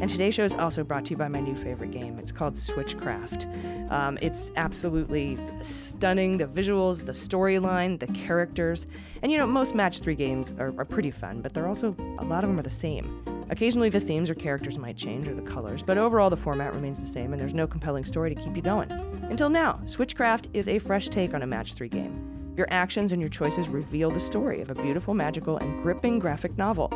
And 0.00 0.08
today's 0.08 0.34
show 0.34 0.44
is 0.44 0.54
also 0.54 0.84
brought 0.84 1.04
to 1.06 1.10
you 1.10 1.16
by 1.16 1.26
my 1.26 1.40
new 1.40 1.56
favorite 1.56 1.90
game. 1.90 2.20
It's 2.20 2.30
called 2.30 2.54
Switchcraft. 2.54 3.90
Um, 3.90 4.16
it's 4.22 4.52
absolutely 4.54 5.36
stunning. 5.62 6.38
The 6.38 6.46
visuals, 6.46 7.04
the 7.04 7.12
storyline, 7.12 7.98
the 7.98 8.06
characters. 8.08 8.86
And 9.22 9.32
you 9.32 9.38
know, 9.38 9.46
most 9.46 9.74
match 9.74 9.98
three 9.98 10.14
games 10.14 10.54
are, 10.60 10.72
are 10.78 10.84
pretty 10.84 11.10
fun, 11.10 11.42
but 11.42 11.52
they're 11.52 11.66
also, 11.66 11.96
a 12.18 12.24
lot 12.24 12.44
of 12.44 12.50
them 12.50 12.60
are 12.60 12.62
the 12.62 12.70
same. 12.70 13.24
Occasionally, 13.50 13.88
the 13.88 13.98
themes 13.98 14.30
or 14.30 14.36
characters 14.36 14.78
might 14.78 14.96
change 14.96 15.26
or 15.26 15.34
the 15.34 15.42
colors, 15.42 15.82
but 15.82 15.98
overall, 15.98 16.30
the 16.30 16.36
format 16.36 16.74
remains 16.74 17.00
the 17.00 17.06
same 17.06 17.32
and 17.32 17.40
there's 17.40 17.54
no 17.54 17.66
compelling 17.66 18.04
story 18.04 18.32
to 18.32 18.40
keep 18.40 18.54
you 18.54 18.62
going. 18.62 18.92
Until 19.30 19.50
now, 19.50 19.80
Switchcraft 19.84 20.46
is 20.52 20.68
a 20.68 20.78
fresh 20.78 21.08
take 21.08 21.34
on 21.34 21.42
a 21.42 21.46
match 21.46 21.74
three 21.74 21.88
game. 21.88 22.37
Your 22.58 22.66
actions 22.72 23.12
and 23.12 23.22
your 23.22 23.28
choices 23.28 23.68
reveal 23.68 24.10
the 24.10 24.18
story 24.18 24.60
of 24.60 24.68
a 24.68 24.74
beautiful, 24.74 25.14
magical, 25.14 25.58
and 25.58 25.80
gripping 25.80 26.18
graphic 26.18 26.58
novel. 26.58 26.88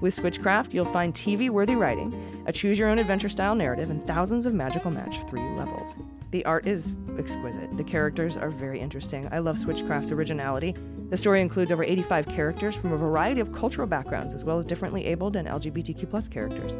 With 0.00 0.16
Switchcraft, 0.16 0.72
you'll 0.72 0.86
find 0.86 1.12
TV 1.12 1.50
worthy 1.50 1.74
writing, 1.74 2.42
a 2.46 2.52
choose 2.52 2.78
your 2.78 2.88
own 2.88 2.98
adventure 2.98 3.28
style 3.28 3.54
narrative, 3.54 3.90
and 3.90 4.06
thousands 4.06 4.46
of 4.46 4.54
magical 4.54 4.90
match 4.90 5.22
3 5.28 5.42
levels. 5.58 5.98
The 6.30 6.42
art 6.46 6.66
is 6.66 6.94
exquisite. 7.18 7.76
The 7.76 7.84
characters 7.84 8.38
are 8.38 8.48
very 8.48 8.80
interesting. 8.80 9.28
I 9.30 9.40
love 9.40 9.56
Switchcraft's 9.56 10.10
originality. 10.10 10.74
The 11.10 11.18
story 11.18 11.42
includes 11.42 11.70
over 11.70 11.84
85 11.84 12.26
characters 12.26 12.74
from 12.74 12.92
a 12.92 12.96
variety 12.96 13.42
of 13.42 13.52
cultural 13.52 13.86
backgrounds, 13.86 14.32
as 14.32 14.42
well 14.42 14.58
as 14.58 14.64
differently 14.64 15.04
abled 15.04 15.36
and 15.36 15.46
LGBTQ 15.46 16.30
characters. 16.30 16.78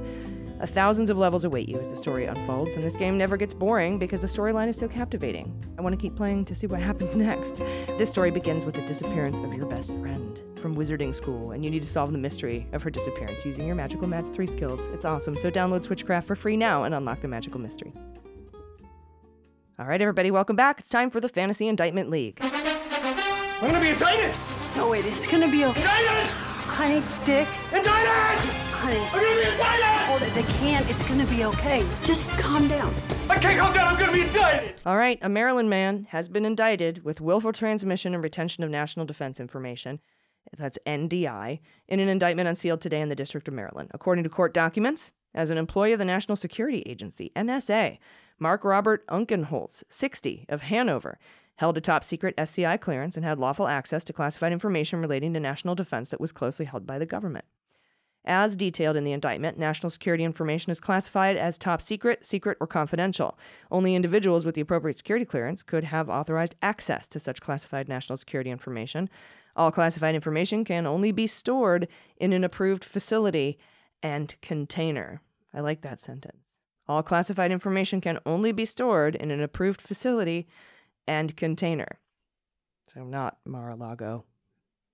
A 0.60 0.66
thousands 0.66 1.08
of 1.08 1.16
levels 1.16 1.44
await 1.44 1.70
you 1.70 1.78
as 1.80 1.88
the 1.88 1.96
story 1.96 2.26
unfolds, 2.26 2.74
and 2.74 2.84
this 2.84 2.94
game 2.94 3.16
never 3.16 3.38
gets 3.38 3.54
boring 3.54 3.98
because 3.98 4.20
the 4.20 4.26
storyline 4.26 4.68
is 4.68 4.76
so 4.76 4.86
captivating. 4.86 5.50
I 5.78 5.80
want 5.80 5.94
to 5.94 5.96
keep 6.00 6.14
playing 6.14 6.44
to 6.44 6.54
see 6.54 6.66
what 6.66 6.80
happens 6.82 7.14
next. 7.14 7.56
This 7.96 8.10
story 8.10 8.30
begins 8.30 8.66
with 8.66 8.74
the 8.74 8.82
disappearance 8.82 9.38
of 9.38 9.54
your 9.54 9.64
best 9.64 9.88
friend 9.94 10.38
from 10.56 10.76
wizarding 10.76 11.14
school, 11.14 11.52
and 11.52 11.64
you 11.64 11.70
need 11.70 11.80
to 11.80 11.88
solve 11.88 12.12
the 12.12 12.18
mystery 12.18 12.66
of 12.72 12.82
her 12.82 12.90
disappearance 12.90 13.42
using 13.46 13.66
your 13.66 13.74
Magical 13.74 14.06
Match 14.06 14.26
3 14.34 14.46
skills. 14.46 14.88
It's 14.88 15.06
awesome, 15.06 15.38
so 15.38 15.50
download 15.50 15.86
Switchcraft 15.86 16.24
for 16.24 16.36
free 16.36 16.58
now 16.58 16.84
and 16.84 16.94
unlock 16.94 17.22
the 17.22 17.28
magical 17.28 17.58
mystery. 17.58 17.94
All 19.78 19.86
right, 19.86 20.02
everybody, 20.02 20.30
welcome 20.30 20.56
back. 20.56 20.78
It's 20.78 20.90
time 20.90 21.08
for 21.08 21.20
the 21.20 21.28
Fantasy 21.30 21.68
Indictment 21.68 22.10
League. 22.10 22.38
I'm 22.42 22.50
gonna 23.62 23.80
be 23.80 23.88
indicted! 23.88 24.36
No, 24.76 24.90
wait, 24.90 25.06
it's 25.06 25.26
gonna 25.26 25.50
be 25.50 25.64
okay. 25.64 25.80
Indicted! 25.80 26.30
Honey, 26.66 27.02
Dick. 27.24 27.48
Indicted! 27.72 28.50
Honey. 28.72 28.98
I'm 28.98 29.24
gonna 29.24 29.40
be 29.40 29.52
indicted! 29.52 29.99
Oh, 30.22 30.30
they 30.34 30.42
can't. 30.54 30.88
It's 30.90 31.08
gonna 31.08 31.24
be 31.26 31.44
okay. 31.44 31.86
Just 32.02 32.28
calm 32.30 32.68
down. 32.68 32.94
I 33.30 33.38
can't 33.38 33.58
calm 33.58 33.72
down. 33.72 33.88
I'm 33.88 33.98
gonna 33.98 34.12
be 34.12 34.20
indicted! 34.20 34.74
All 34.84 34.98
right, 34.98 35.18
a 35.22 35.30
Maryland 35.30 35.70
man 35.70 36.06
has 36.10 36.28
been 36.28 36.44
indicted 36.44 37.04
with 37.04 37.22
willful 37.22 37.52
transmission 37.52 38.12
and 38.12 38.22
retention 38.22 38.62
of 38.62 38.68
national 38.68 39.06
defense 39.06 39.40
information. 39.40 39.98
That's 40.58 40.78
NDI, 40.86 41.60
in 41.88 42.00
an 42.00 42.08
indictment 42.08 42.48
unsealed 42.48 42.82
today 42.82 43.00
in 43.00 43.08
the 43.08 43.14
District 43.14 43.48
of 43.48 43.54
Maryland. 43.54 43.90
According 43.94 44.24
to 44.24 44.30
court 44.30 44.52
documents, 44.52 45.10
as 45.34 45.48
an 45.48 45.58
employee 45.58 45.92
of 45.92 45.98
the 45.98 46.04
National 46.04 46.36
Security 46.36 46.82
Agency, 46.86 47.32
NSA, 47.34 47.98
Mark 48.38 48.62
Robert 48.62 49.06
Unkenholz, 49.06 49.84
60, 49.88 50.46
of 50.48 50.62
Hanover, 50.62 51.18
held 51.56 51.78
a 51.78 51.80
top 51.80 52.04
secret 52.04 52.34
SCI 52.36 52.76
clearance 52.78 53.16
and 53.16 53.24
had 53.24 53.38
lawful 53.38 53.68
access 53.68 54.04
to 54.04 54.12
classified 54.12 54.52
information 54.52 55.00
relating 55.00 55.32
to 55.34 55.40
national 55.40 55.74
defense 55.74 56.08
that 56.10 56.20
was 56.20 56.32
closely 56.32 56.66
held 56.66 56.86
by 56.86 56.98
the 56.98 57.06
government. 57.06 57.44
As 58.24 58.56
detailed 58.56 58.96
in 58.96 59.04
the 59.04 59.12
indictment, 59.12 59.58
national 59.58 59.88
security 59.88 60.24
information 60.24 60.70
is 60.70 60.80
classified 60.80 61.36
as 61.36 61.56
top 61.56 61.80
secret, 61.80 62.24
secret, 62.24 62.58
or 62.60 62.66
confidential. 62.66 63.38
Only 63.70 63.94
individuals 63.94 64.44
with 64.44 64.54
the 64.54 64.60
appropriate 64.60 64.98
security 64.98 65.24
clearance 65.24 65.62
could 65.62 65.84
have 65.84 66.10
authorized 66.10 66.54
access 66.60 67.08
to 67.08 67.18
such 67.18 67.40
classified 67.40 67.88
national 67.88 68.18
security 68.18 68.50
information. 68.50 69.08
All 69.56 69.72
classified 69.72 70.14
information 70.14 70.64
can 70.64 70.86
only 70.86 71.12
be 71.12 71.26
stored 71.26 71.88
in 72.18 72.32
an 72.32 72.44
approved 72.44 72.84
facility 72.84 73.58
and 74.02 74.34
container. 74.42 75.22
I 75.54 75.60
like 75.60 75.80
that 75.80 76.00
sentence. 76.00 76.56
All 76.86 77.02
classified 77.02 77.52
information 77.52 78.00
can 78.00 78.18
only 78.26 78.52
be 78.52 78.66
stored 78.66 79.14
in 79.14 79.30
an 79.30 79.40
approved 79.40 79.80
facility 79.80 80.46
and 81.06 81.36
container. 81.36 81.98
So, 82.88 83.04
not 83.04 83.38
Mar 83.46 83.70
a 83.70 83.76
Lago, 83.76 84.24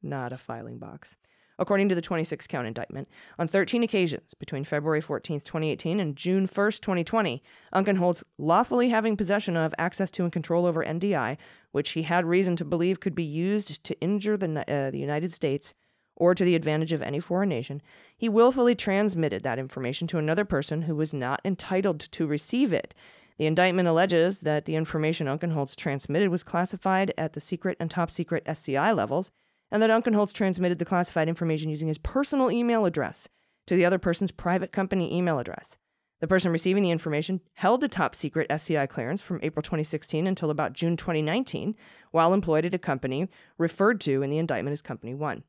not 0.02 0.32
a 0.32 0.38
filing 0.38 0.78
box. 0.78 1.16
According 1.58 1.88
to 1.88 1.94
the 1.94 2.02
26 2.02 2.46
count 2.46 2.66
indictment, 2.66 3.08
on 3.38 3.48
13 3.48 3.82
occasions 3.82 4.34
between 4.34 4.64
February 4.64 5.00
14, 5.00 5.40
2018 5.40 6.00
and 6.00 6.16
June 6.16 6.46
1, 6.46 6.48
2020, 6.72 7.42
Unkenholz 7.74 8.22
lawfully 8.38 8.90
having 8.90 9.16
possession 9.16 9.56
of, 9.56 9.74
access 9.78 10.10
to, 10.12 10.24
and 10.24 10.32
control 10.32 10.66
over 10.66 10.84
NDI, 10.84 11.38
which 11.72 11.90
he 11.90 12.02
had 12.02 12.26
reason 12.26 12.56
to 12.56 12.64
believe 12.64 13.00
could 13.00 13.14
be 13.14 13.24
used 13.24 13.82
to 13.84 13.98
injure 14.00 14.36
the, 14.36 14.60
uh, 14.70 14.90
the 14.90 14.98
United 14.98 15.32
States 15.32 15.74
or 16.16 16.34
to 16.34 16.44
the 16.44 16.54
advantage 16.54 16.92
of 16.92 17.02
any 17.02 17.20
foreign 17.20 17.48
nation, 17.48 17.82
he 18.16 18.28
willfully 18.28 18.74
transmitted 18.74 19.42
that 19.42 19.58
information 19.58 20.06
to 20.08 20.18
another 20.18 20.44
person 20.44 20.82
who 20.82 20.96
was 20.96 21.12
not 21.12 21.40
entitled 21.44 22.00
to 22.00 22.26
receive 22.26 22.72
it. 22.72 22.94
The 23.38 23.46
indictment 23.46 23.86
alleges 23.86 24.40
that 24.40 24.64
the 24.64 24.76
information 24.76 25.26
Unkenholz 25.26 25.76
transmitted 25.76 26.30
was 26.30 26.42
classified 26.42 27.12
at 27.18 27.34
the 27.34 27.40
secret 27.40 27.76
and 27.78 27.90
top 27.90 28.10
secret 28.10 28.42
SCI 28.46 28.92
levels, 28.92 29.30
and 29.70 29.82
that 29.82 29.90
Unkenholz 29.90 30.32
transmitted 30.32 30.78
the 30.78 30.84
classified 30.84 31.28
information 31.28 31.70
using 31.70 31.88
his 31.88 31.98
personal 31.98 32.50
email 32.50 32.84
address 32.84 33.28
to 33.66 33.76
the 33.76 33.84
other 33.84 33.98
person's 33.98 34.30
private 34.30 34.72
company 34.72 35.14
email 35.14 35.38
address. 35.38 35.76
The 36.20 36.28
person 36.28 36.50
receiving 36.50 36.82
the 36.82 36.90
information 36.90 37.42
held 37.54 37.84
a 37.84 37.88
top 37.88 38.14
secret 38.14 38.46
SCI 38.48 38.86
clearance 38.86 39.20
from 39.20 39.40
April 39.42 39.62
2016 39.62 40.26
until 40.26 40.50
about 40.50 40.72
June 40.72 40.96
2019 40.96 41.74
while 42.10 42.32
employed 42.32 42.64
at 42.64 42.74
a 42.74 42.78
company 42.78 43.28
referred 43.58 44.00
to 44.02 44.22
in 44.22 44.30
the 44.30 44.38
indictment 44.38 44.72
as 44.72 44.80
Company 44.80 45.14
One. 45.14 45.42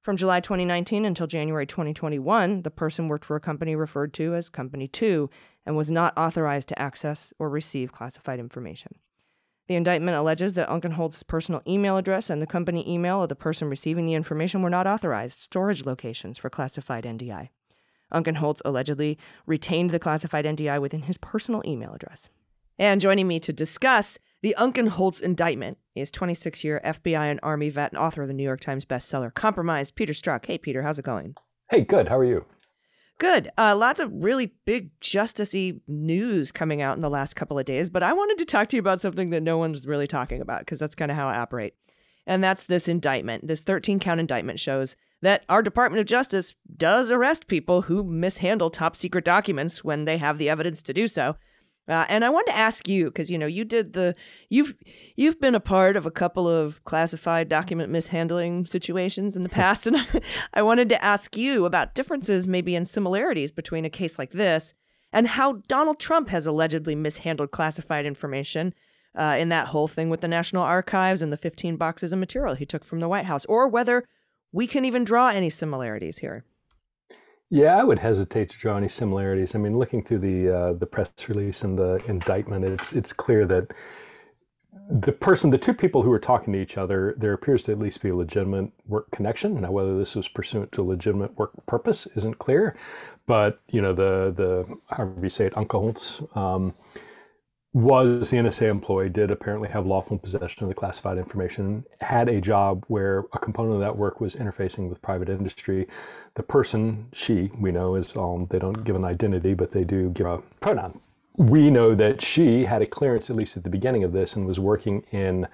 From 0.00 0.16
July 0.16 0.40
2019 0.40 1.04
until 1.04 1.26
January 1.26 1.66
2021, 1.66 2.62
the 2.62 2.70
person 2.70 3.08
worked 3.08 3.24
for 3.24 3.36
a 3.36 3.40
company 3.40 3.74
referred 3.74 4.12
to 4.14 4.34
as 4.34 4.48
Company 4.48 4.86
2 4.86 5.30
and 5.64 5.76
was 5.76 5.90
not 5.90 6.16
authorized 6.16 6.68
to 6.68 6.78
access 6.80 7.32
or 7.38 7.48
receive 7.48 7.92
classified 7.92 8.38
information. 8.38 8.96
The 9.68 9.76
indictment 9.76 10.16
alleges 10.16 10.54
that 10.54 10.68
Unkenholz's 10.68 11.22
personal 11.22 11.62
email 11.66 11.96
address 11.96 12.30
and 12.30 12.42
the 12.42 12.46
company 12.46 12.88
email 12.90 13.22
of 13.22 13.28
the 13.28 13.36
person 13.36 13.68
receiving 13.68 14.06
the 14.06 14.14
information 14.14 14.62
were 14.62 14.70
not 14.70 14.86
authorized 14.86 15.40
storage 15.40 15.86
locations 15.86 16.36
for 16.38 16.50
classified 16.50 17.04
NDI. 17.04 17.50
Unkenholz 18.12 18.60
allegedly 18.64 19.18
retained 19.46 19.90
the 19.90 19.98
classified 19.98 20.44
NDI 20.44 20.80
within 20.80 21.02
his 21.02 21.16
personal 21.16 21.62
email 21.64 21.94
address. 21.94 22.28
And 22.78 23.00
joining 23.00 23.28
me 23.28 23.38
to 23.40 23.52
discuss 23.52 24.18
the 24.42 24.56
Unkenholz 24.58 25.22
indictment 25.22 25.78
is 25.94 26.10
26 26.10 26.64
year 26.64 26.80
FBI 26.84 27.30
and 27.30 27.40
Army 27.42 27.68
vet 27.70 27.92
and 27.92 27.98
author 27.98 28.22
of 28.22 28.28
the 28.28 28.34
New 28.34 28.42
York 28.42 28.60
Times 28.60 28.84
bestseller 28.84 29.32
Compromise, 29.32 29.90
Peter 29.90 30.12
Strzok. 30.12 30.46
Hey, 30.46 30.58
Peter, 30.58 30.82
how's 30.82 30.98
it 30.98 31.04
going? 31.04 31.36
Hey, 31.70 31.82
good. 31.82 32.08
How 32.08 32.18
are 32.18 32.24
you? 32.24 32.44
Good. 33.22 33.52
Uh, 33.56 33.76
lots 33.76 34.00
of 34.00 34.10
really 34.12 34.52
big 34.64 34.90
justicey 34.98 35.80
news 35.86 36.50
coming 36.50 36.82
out 36.82 36.96
in 36.96 37.02
the 37.02 37.08
last 37.08 37.34
couple 37.34 37.56
of 37.56 37.64
days, 37.64 37.88
but 37.88 38.02
I 38.02 38.12
wanted 38.12 38.36
to 38.38 38.44
talk 38.44 38.68
to 38.70 38.76
you 38.76 38.80
about 38.80 39.00
something 39.00 39.30
that 39.30 39.44
no 39.44 39.58
one's 39.58 39.86
really 39.86 40.08
talking 40.08 40.40
about 40.40 40.62
because 40.62 40.80
that's 40.80 40.96
kind 40.96 41.08
of 41.08 41.16
how 41.16 41.28
I 41.28 41.36
operate. 41.36 41.74
And 42.26 42.42
that's 42.42 42.66
this 42.66 42.88
indictment. 42.88 43.46
This 43.46 43.62
13 43.62 44.00
count 44.00 44.18
indictment 44.18 44.58
shows 44.58 44.96
that 45.20 45.44
our 45.48 45.62
Department 45.62 46.00
of 46.00 46.06
Justice 46.08 46.56
does 46.76 47.12
arrest 47.12 47.46
people 47.46 47.82
who 47.82 48.02
mishandle 48.02 48.70
top 48.70 48.96
secret 48.96 49.24
documents 49.24 49.84
when 49.84 50.04
they 50.04 50.18
have 50.18 50.38
the 50.38 50.48
evidence 50.48 50.82
to 50.82 50.92
do 50.92 51.06
so. 51.06 51.36
Uh, 51.88 52.06
and 52.08 52.24
I 52.24 52.30
wanted 52.30 52.52
to 52.52 52.58
ask 52.58 52.86
you 52.86 53.06
because 53.06 53.30
you 53.30 53.36
know 53.36 53.46
you 53.46 53.64
did 53.64 53.92
the 53.92 54.14
you've 54.48 54.76
you've 55.16 55.40
been 55.40 55.56
a 55.56 55.60
part 55.60 55.96
of 55.96 56.06
a 56.06 56.12
couple 56.12 56.48
of 56.48 56.84
classified 56.84 57.48
document 57.48 57.90
mishandling 57.90 58.66
situations 58.66 59.36
in 59.36 59.42
the 59.42 59.48
past, 59.60 59.86
and 59.86 59.96
I 60.54 60.62
wanted 60.62 60.88
to 60.90 61.04
ask 61.04 61.36
you 61.36 61.66
about 61.66 61.94
differences, 61.94 62.46
maybe 62.46 62.76
and 62.76 62.86
similarities 62.86 63.50
between 63.50 63.84
a 63.84 63.90
case 63.90 64.18
like 64.18 64.30
this 64.30 64.74
and 65.12 65.28
how 65.28 65.54
Donald 65.68 65.98
Trump 65.98 66.28
has 66.28 66.46
allegedly 66.46 66.94
mishandled 66.94 67.50
classified 67.50 68.06
information 68.06 68.74
uh, 69.14 69.36
in 69.38 69.50
that 69.50 69.68
whole 69.68 69.88
thing 69.88 70.08
with 70.08 70.22
the 70.22 70.28
National 70.28 70.62
Archives 70.62 71.20
and 71.20 71.32
the 71.32 71.36
15 71.36 71.76
boxes 71.76 72.12
of 72.12 72.18
material 72.18 72.54
he 72.54 72.64
took 72.64 72.84
from 72.84 73.00
the 73.00 73.08
White 73.08 73.26
House, 73.26 73.44
or 73.44 73.68
whether 73.68 74.04
we 74.52 74.66
can 74.66 74.84
even 74.84 75.04
draw 75.04 75.28
any 75.28 75.50
similarities 75.50 76.18
here. 76.18 76.44
Yeah, 77.52 77.76
I 77.78 77.84
would 77.84 77.98
hesitate 77.98 78.48
to 78.50 78.58
draw 78.58 78.78
any 78.78 78.88
similarities. 78.88 79.54
I 79.54 79.58
mean, 79.58 79.78
looking 79.78 80.02
through 80.02 80.20
the 80.20 80.50
uh, 80.50 80.72
the 80.72 80.86
press 80.86 81.10
release 81.28 81.64
and 81.64 81.78
the 81.78 82.02
indictment, 82.08 82.64
it's 82.64 82.94
it's 82.94 83.12
clear 83.12 83.44
that 83.44 83.74
the 84.88 85.12
person, 85.12 85.50
the 85.50 85.58
two 85.58 85.74
people 85.74 86.02
who 86.02 86.10
were 86.10 86.18
talking 86.18 86.54
to 86.54 86.58
each 86.60 86.78
other, 86.78 87.14
there 87.18 87.34
appears 87.34 87.64
to 87.64 87.72
at 87.72 87.78
least 87.78 88.02
be 88.02 88.08
a 88.08 88.16
legitimate 88.16 88.72
work 88.86 89.10
connection. 89.10 89.60
Now, 89.60 89.70
whether 89.70 89.98
this 89.98 90.16
was 90.16 90.28
pursuant 90.28 90.72
to 90.72 90.82
a 90.82 90.84
legitimate 90.84 91.36
work 91.38 91.52
purpose 91.66 92.08
isn't 92.16 92.38
clear, 92.38 92.74
but 93.26 93.60
you 93.68 93.82
know, 93.82 93.92
the 93.92 94.32
the 94.34 94.78
however 94.96 95.20
you 95.22 95.30
say 95.30 95.46
it, 95.46 95.54
Unkenholz, 95.54 96.34
um, 96.36 96.74
was 97.74 98.30
the 98.30 98.36
NSA 98.36 98.68
employee, 98.68 99.08
did 99.08 99.30
apparently 99.30 99.68
have 99.70 99.86
lawful 99.86 100.18
possession 100.18 100.62
of 100.62 100.68
the 100.68 100.74
classified 100.74 101.16
information, 101.16 101.84
had 102.00 102.28
a 102.28 102.40
job 102.40 102.84
where 102.88 103.20
a 103.32 103.38
component 103.38 103.74
of 103.74 103.80
that 103.80 103.96
work 103.96 104.20
was 104.20 104.36
interfacing 104.36 104.90
with 104.90 105.00
private 105.00 105.30
industry. 105.30 105.88
The 106.34 106.42
person, 106.42 107.06
she, 107.14 107.50
we 107.58 107.72
know 107.72 107.94
is, 107.94 108.14
um, 108.16 108.46
they 108.50 108.58
don't 108.58 108.84
give 108.84 108.94
an 108.94 109.04
identity, 109.04 109.54
but 109.54 109.70
they 109.70 109.84
do 109.84 110.10
give 110.10 110.26
a 110.26 110.38
pronoun. 110.60 111.00
We 111.36 111.70
know 111.70 111.94
that 111.94 112.20
she 112.20 112.64
had 112.64 112.82
a 112.82 112.86
clearance, 112.86 113.30
at 113.30 113.36
least 113.36 113.56
at 113.56 113.64
the 113.64 113.70
beginning 113.70 114.04
of 114.04 114.12
this, 114.12 114.36
and 114.36 114.46
was 114.46 114.60
working 114.60 115.02
in 115.10 115.48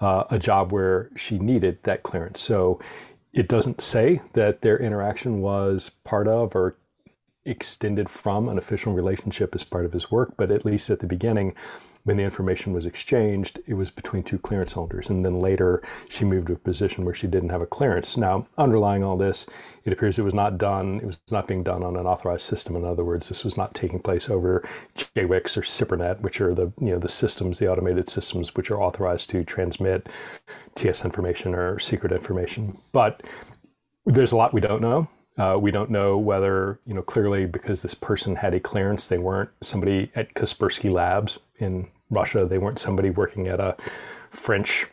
uh, 0.00 0.24
a 0.30 0.38
job 0.38 0.70
where 0.70 1.10
she 1.16 1.40
needed 1.40 1.82
that 1.82 2.04
clearance. 2.04 2.40
So 2.40 2.78
it 3.32 3.48
doesn't 3.48 3.80
say 3.80 4.20
that 4.34 4.62
their 4.62 4.78
interaction 4.78 5.40
was 5.40 5.90
part 6.04 6.28
of 6.28 6.54
or 6.54 6.76
extended 7.44 8.08
from 8.08 8.48
an 8.48 8.58
official 8.58 8.92
relationship 8.92 9.54
as 9.54 9.64
part 9.64 9.84
of 9.84 9.92
his 9.92 10.10
work, 10.10 10.34
but 10.36 10.50
at 10.50 10.64
least 10.64 10.90
at 10.90 11.00
the 11.00 11.06
beginning, 11.06 11.54
when 12.04 12.18
the 12.18 12.22
information 12.22 12.72
was 12.74 12.84
exchanged, 12.84 13.60
it 13.66 13.74
was 13.74 13.90
between 13.90 14.22
two 14.22 14.38
clearance 14.38 14.72
holders. 14.72 15.08
And 15.08 15.24
then 15.24 15.40
later, 15.40 15.82
she 16.10 16.24
moved 16.24 16.48
to 16.48 16.52
a 16.52 16.56
position 16.56 17.04
where 17.04 17.14
she 17.14 17.26
didn't 17.26 17.48
have 17.48 17.62
a 17.62 17.66
clearance. 17.66 18.16
Now, 18.16 18.46
underlying 18.58 19.02
all 19.02 19.16
this, 19.16 19.46
it 19.84 19.92
appears 19.92 20.18
it 20.18 20.22
was 20.22 20.34
not 20.34 20.58
done, 20.58 21.00
it 21.00 21.06
was 21.06 21.18
not 21.30 21.48
being 21.48 21.62
done 21.62 21.82
on 21.82 21.96
an 21.96 22.06
authorized 22.06 22.42
system. 22.42 22.76
In 22.76 22.84
other 22.84 23.04
words, 23.04 23.30
this 23.30 23.42
was 23.42 23.56
not 23.56 23.74
taking 23.74 24.00
place 24.00 24.28
over 24.28 24.66
JWICS 24.96 25.56
or 25.56 25.62
SIPRNet, 25.62 26.20
which 26.20 26.42
are 26.42 26.52
the, 26.52 26.72
you 26.78 26.90
know, 26.90 26.98
the 26.98 27.08
systems, 27.08 27.58
the 27.58 27.70
automated 27.72 28.10
systems 28.10 28.54
which 28.54 28.70
are 28.70 28.82
authorized 28.82 29.30
to 29.30 29.42
transmit 29.42 30.08
TS 30.74 31.06
information 31.06 31.54
or 31.54 31.78
secret 31.78 32.12
information. 32.12 32.76
But 32.92 33.22
there's 34.04 34.32
a 34.32 34.36
lot 34.36 34.52
we 34.52 34.60
don't 34.60 34.82
know. 34.82 35.08
Uh, 35.36 35.58
we 35.60 35.70
don't 35.70 35.90
know 35.90 36.16
whether, 36.16 36.78
you 36.86 36.94
know, 36.94 37.02
clearly 37.02 37.44
because 37.44 37.82
this 37.82 37.94
person 37.94 38.36
had 38.36 38.54
a 38.54 38.60
clearance, 38.60 39.08
they 39.08 39.18
weren't 39.18 39.50
somebody 39.60 40.10
at 40.14 40.34
Kaspersky 40.34 40.92
Labs 40.92 41.38
in 41.58 41.88
Russia. 42.10 42.46
They 42.46 42.58
weren't 42.58 42.78
somebody 42.78 43.10
working 43.10 43.48
at 43.48 43.58
a 43.58 43.76
French 44.30 44.86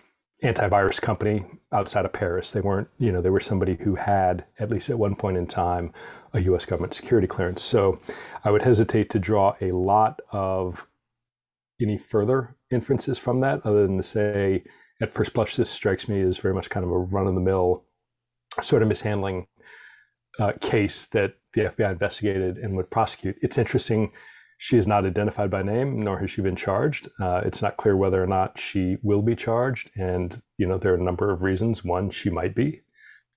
antivirus 0.43 0.99
company 0.99 1.45
outside 1.71 2.05
of 2.05 2.13
Paris. 2.13 2.51
They 2.51 2.61
weren't, 2.61 2.87
you 2.97 3.11
know, 3.11 3.21
they 3.21 3.29
were 3.29 3.39
somebody 3.39 3.75
who 3.75 3.95
had, 3.95 4.45
at 4.59 4.71
least 4.71 4.89
at 4.89 4.97
one 4.97 5.15
point 5.15 5.37
in 5.37 5.45
time, 5.45 5.93
a 6.33 6.41
US 6.41 6.65
government 6.65 6.93
security 6.93 7.27
clearance. 7.27 7.61
So 7.61 7.99
I 8.43 8.51
would 8.51 8.63
hesitate 8.63 9.09
to 9.11 9.19
draw 9.19 9.55
a 9.61 9.71
lot 9.71 10.19
of 10.31 10.87
any 11.79 11.97
further 11.97 12.55
inferences 12.71 13.19
from 13.19 13.41
that, 13.41 13.65
other 13.65 13.85
than 13.85 13.97
to 13.97 14.03
say, 14.03 14.63
at 15.01 15.13
first 15.13 15.33
blush, 15.33 15.55
this 15.55 15.69
strikes 15.69 16.07
me 16.07 16.21
as 16.21 16.37
very 16.37 16.53
much 16.53 16.69
kind 16.69 16.85
of 16.85 16.91
a 16.91 16.97
run 16.97 17.27
of 17.27 17.35
the 17.35 17.41
mill 17.41 17.83
sort 18.61 18.81
of 18.81 18.87
mishandling 18.87 19.47
uh, 20.41 20.53
case 20.59 21.05
that 21.07 21.35
the 21.53 21.65
FBI 21.65 21.91
investigated 21.91 22.57
and 22.57 22.75
would 22.75 22.89
prosecute. 22.89 23.37
It's 23.41 23.59
interesting. 23.59 24.11
She 24.57 24.77
is 24.77 24.87
not 24.87 25.05
identified 25.05 25.51
by 25.51 25.61
name, 25.61 26.03
nor 26.03 26.19
has 26.19 26.31
she 26.31 26.41
been 26.41 26.55
charged. 26.55 27.09
Uh, 27.19 27.41
it's 27.45 27.61
not 27.61 27.77
clear 27.77 27.95
whether 27.95 28.21
or 28.21 28.27
not 28.27 28.59
she 28.59 28.97
will 29.03 29.21
be 29.21 29.35
charged. 29.35 29.91
And, 29.95 30.41
you 30.57 30.67
know, 30.67 30.77
there 30.77 30.93
are 30.93 30.97
a 30.97 31.03
number 31.03 31.31
of 31.31 31.41
reasons. 31.41 31.83
One, 31.83 32.09
she 32.09 32.29
might 32.29 32.55
be 32.55 32.81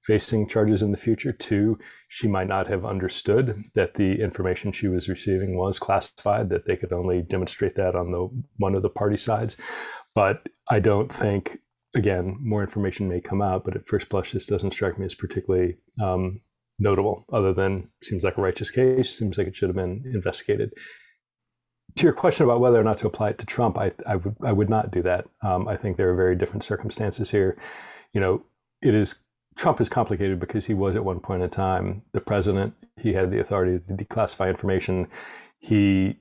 facing 0.02 0.48
charges 0.48 0.82
in 0.82 0.92
the 0.92 0.98
future. 0.98 1.32
Two, 1.32 1.78
she 2.08 2.28
might 2.28 2.46
not 2.46 2.66
have 2.68 2.84
understood 2.84 3.64
that 3.74 3.94
the 3.94 4.20
information 4.20 4.72
she 4.72 4.88
was 4.88 5.08
receiving 5.08 5.56
was 5.56 5.78
classified, 5.78 6.50
that 6.50 6.66
they 6.66 6.76
could 6.76 6.92
only 6.92 7.22
demonstrate 7.22 7.74
that 7.74 7.94
on 7.94 8.12
the 8.12 8.28
one 8.58 8.76
of 8.76 8.82
the 8.82 8.90
party 8.90 9.16
sides. 9.16 9.56
But 10.14 10.48
I 10.70 10.78
don't 10.78 11.12
think, 11.12 11.58
again, 11.94 12.36
more 12.40 12.62
information 12.62 13.08
may 13.08 13.20
come 13.20 13.42
out, 13.42 13.64
but 13.64 13.76
at 13.76 13.88
first 13.88 14.08
blush, 14.08 14.32
this 14.32 14.46
doesn't 14.46 14.72
strike 14.72 14.98
me 14.98 15.06
as 15.06 15.14
particularly 15.14 15.78
um, 16.02 16.40
notable 16.78 17.24
other 17.32 17.52
than 17.52 17.88
seems 18.02 18.24
like 18.24 18.36
a 18.36 18.42
righteous 18.42 18.70
case 18.70 19.16
seems 19.16 19.38
like 19.38 19.46
it 19.46 19.56
should 19.56 19.68
have 19.68 19.76
been 19.76 20.02
investigated. 20.06 20.72
To 21.96 22.02
your 22.02 22.12
question 22.12 22.44
about 22.44 22.60
whether 22.60 22.80
or 22.80 22.84
not 22.84 22.98
to 22.98 23.06
apply 23.06 23.30
it 23.30 23.38
to 23.38 23.46
trump 23.46 23.78
i, 23.78 23.92
I 24.06 24.16
would 24.16 24.36
i 24.42 24.52
would 24.52 24.70
not 24.70 24.90
do 24.90 25.02
that. 25.02 25.26
Um, 25.42 25.68
i 25.68 25.76
think 25.76 25.96
there 25.96 26.10
are 26.10 26.16
very 26.16 26.36
different 26.36 26.64
circumstances 26.64 27.30
here. 27.30 27.56
You 28.12 28.20
know 28.20 28.42
it 28.82 28.94
is 28.94 29.16
trump 29.56 29.80
is 29.80 29.88
complicated 29.88 30.40
because 30.40 30.66
he 30.66 30.74
was 30.74 30.96
at 30.96 31.04
one 31.04 31.20
point 31.20 31.42
in 31.42 31.50
time 31.50 32.02
the 32.12 32.20
president. 32.20 32.74
He 32.96 33.12
had 33.12 33.30
the 33.30 33.40
authority 33.40 33.78
to 33.78 33.92
declassify 33.92 34.48
information. 34.48 35.08
He 35.58 36.16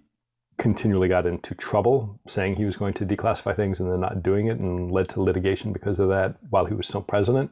continually 0.57 1.07
got 1.07 1.25
into 1.25 1.55
trouble 1.55 2.19
saying 2.27 2.55
he 2.55 2.65
was 2.65 2.77
going 2.77 2.93
to 2.93 3.05
declassify 3.05 3.55
things 3.55 3.79
and 3.79 3.89
then 3.89 3.99
not 3.99 4.21
doing 4.21 4.47
it 4.47 4.59
and 4.59 4.91
led 4.91 5.09
to 5.09 5.21
litigation 5.21 5.73
because 5.73 5.99
of 5.99 6.09
that 6.09 6.35
while 6.51 6.65
he 6.65 6.75
was 6.75 6.87
still 6.87 7.01
president 7.01 7.51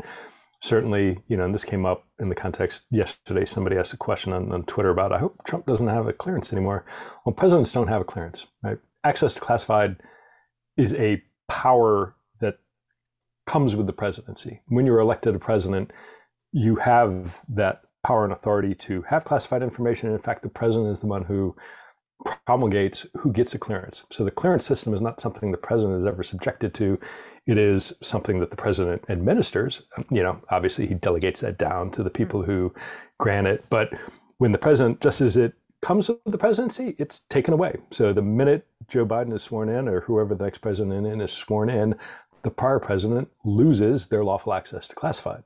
certainly, 0.62 1.20
you 1.28 1.36
know, 1.36 1.44
and 1.44 1.54
this 1.54 1.66
came 1.66 1.86
up 1.86 2.08
in 2.20 2.30
the 2.30 2.36
context 2.36 2.84
yesterday. 2.92 3.46
Somebody 3.46 3.78
asked 3.78 3.94
a 3.94 3.98
question 3.98 4.32
on, 4.32 4.52
on 4.52 4.64
Twitter 4.64 4.92
about, 4.92 5.12
I 5.12 5.18
hope 5.18 5.44
Trump 5.44 5.66
doesn't 5.66 5.88
have 5.88 6.08
a 6.08 6.14
clearance 6.14 6.54
anymore. 6.54 6.86
Well, 7.26 7.34
presidents 7.34 7.72
don't 7.72 7.88
have 7.88 8.02
a 8.02 8.06
clearance, 8.06 8.46
right? 8.64 8.78
Access 9.04 9.34
to 9.34 9.42
classified 9.42 9.98
is 10.78 10.94
a 10.94 11.22
power 11.50 12.16
that 12.40 12.60
comes 13.48 13.76
with 13.76 13.88
the 13.88 13.94
presidency. 13.94 14.62
When 14.68 14.86
you're 14.86 15.00
elected 15.00 15.36
a 15.36 15.40
president, 15.40 15.92
you 16.52 16.76
have 16.76 17.42
that 17.50 17.82
power 18.04 18.24
and 18.24 18.34
authority 18.34 18.76
to 18.76 19.02
have 19.04 19.26
classified 19.26 19.64
information. 19.64 20.08
And 20.08 20.16
in 20.16 20.22
fact, 20.22 20.44
the 20.44 20.50
president 20.50 20.92
is 20.92 21.00
the 21.00 21.08
one 21.08 21.24
who 21.24 21.56
promulgates 22.46 23.08
who 23.16 23.32
gets 23.32 23.56
a 23.56 23.60
clearance. 23.60 24.04
So 24.12 24.24
the 24.24 24.32
clearance 24.32 24.66
system 24.66 24.94
is 24.94 25.02
not 25.02 25.20
something 25.20 25.52
the 25.52 25.58
president 25.58 26.00
is 26.00 26.06
ever 26.06 26.24
subjected 26.24 26.74
to. 26.76 27.00
It 27.48 27.58
is 27.58 27.94
something 28.02 28.40
that 28.40 28.52
the 28.52 28.56
president 28.56 29.04
administers. 29.10 29.82
You 30.10 30.24
know, 30.24 30.42
obviously 30.50 30.88
he 30.88 30.94
delegates 30.94 31.42
that 31.42 31.58
down 31.58 31.92
to 31.92 32.04
the 32.04 32.10
hmm. 32.10 32.16
people 32.16 32.44
who 32.44 32.74
grant 33.18 33.48
it. 33.48 33.66
But 33.70 33.94
when 34.38 34.52
the 34.52 34.58
president, 34.58 35.02
just 35.02 35.22
as 35.22 35.38
it 35.38 35.54
comes 35.82 36.08
with 36.08 36.20
the 36.26 36.38
presidency, 36.38 36.96
it's 36.98 37.20
taken 37.30 37.54
away. 37.54 37.76
So 37.92 38.14
the 38.14 38.22
minute 38.22 38.68
Joe 38.88 39.06
Biden 39.06 39.34
is 39.34 39.44
sworn 39.44 39.70
in, 39.70 39.88
or 39.88 40.02
whoever 40.02 40.36
the 40.36 40.44
next 40.44 40.60
president 40.60 41.08
in 41.08 41.22
is 41.22 41.32
sworn 41.32 41.70
in, 41.70 41.96
the 42.44 42.52
prior 42.52 42.80
president 42.80 43.30
loses 43.44 44.08
their 44.08 44.24
lawful 44.24 44.54
access 44.54 44.88
to 44.88 44.96
classified. 44.96 45.44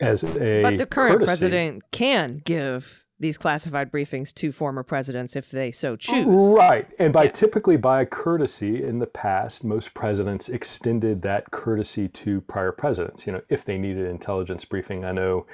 As 0.00 0.24
a 0.24 0.62
but 0.62 0.76
the 0.76 0.86
current 0.86 1.18
courtesy, 1.18 1.26
president 1.26 1.82
can 1.92 2.42
give 2.44 3.03
these 3.20 3.38
classified 3.38 3.92
briefings 3.92 4.34
to 4.34 4.50
former 4.50 4.82
presidents 4.82 5.36
if 5.36 5.50
they 5.50 5.70
so 5.70 5.94
choose. 5.94 6.26
Right. 6.26 6.88
And 6.98 7.12
by 7.12 7.28
typically 7.28 7.76
by 7.76 8.04
courtesy 8.04 8.82
in 8.82 8.98
the 8.98 9.06
past, 9.06 9.62
most 9.62 9.94
presidents 9.94 10.48
extended 10.48 11.22
that 11.22 11.50
courtesy 11.52 12.08
to 12.08 12.40
prior 12.42 12.72
presidents. 12.72 13.26
You 13.26 13.34
know, 13.34 13.42
if 13.48 13.64
they 13.64 13.78
needed 13.78 14.06
intelligence 14.06 14.64
briefing, 14.64 15.04
I 15.04 15.12
know, 15.12 15.46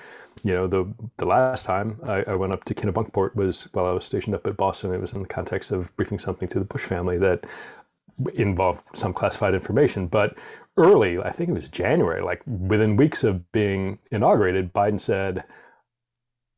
you 0.42 0.54
know, 0.54 0.66
the 0.66 0.90
the 1.18 1.26
last 1.26 1.66
time 1.66 2.00
I, 2.06 2.24
I 2.26 2.34
went 2.34 2.54
up 2.54 2.64
to 2.64 2.74
Kennebunkport 2.74 3.34
was 3.34 3.64
while 3.72 3.86
I 3.86 3.92
was 3.92 4.06
stationed 4.06 4.34
up 4.34 4.46
at 4.46 4.56
Boston. 4.56 4.94
It 4.94 5.00
was 5.00 5.12
in 5.12 5.20
the 5.20 5.28
context 5.28 5.70
of 5.70 5.94
briefing 5.96 6.18
something 6.18 6.48
to 6.48 6.58
the 6.58 6.64
Bush 6.64 6.82
family 6.82 7.18
that 7.18 7.46
involved 8.34 8.82
some 8.94 9.12
classified 9.12 9.54
information. 9.54 10.06
But 10.06 10.36
early, 10.76 11.18
I 11.18 11.30
think 11.30 11.50
it 11.50 11.52
was 11.52 11.68
January, 11.68 12.22
like 12.22 12.42
within 12.46 12.96
weeks 12.96 13.22
of 13.22 13.50
being 13.52 13.98
inaugurated, 14.10 14.72
Biden 14.72 15.00
said, 15.00 15.44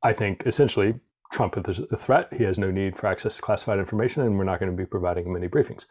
I 0.03 0.13
think 0.13 0.47
essentially 0.47 0.95
Trump 1.33 1.57
is 1.69 1.79
a 1.79 1.97
threat. 1.97 2.33
He 2.33 2.45
has 2.45 2.59
no 2.59 2.71
need 2.71 2.97
for 2.97 3.07
access 3.07 3.37
to 3.37 3.43
classified 3.43 3.79
information, 3.79 4.23
and 4.23 4.37
we're 4.37 4.45
not 4.45 4.61
going 4.61 4.71
to 4.71 4.77
be 4.77 4.87
providing 4.87 5.27
him 5.27 5.37
any 5.37 5.49
briefings. 5.49 5.87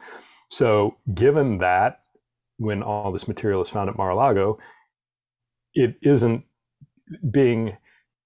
So, 0.49 0.97
given 1.13 1.57
that, 1.59 2.01
when 2.57 2.83
all 2.83 3.11
this 3.11 3.27
material 3.27 3.61
is 3.61 3.69
found 3.69 3.89
at 3.89 3.97
Mar-a-Lago, 3.97 4.59
it 5.73 5.95
isn't 6.03 6.43
being, 7.31 7.77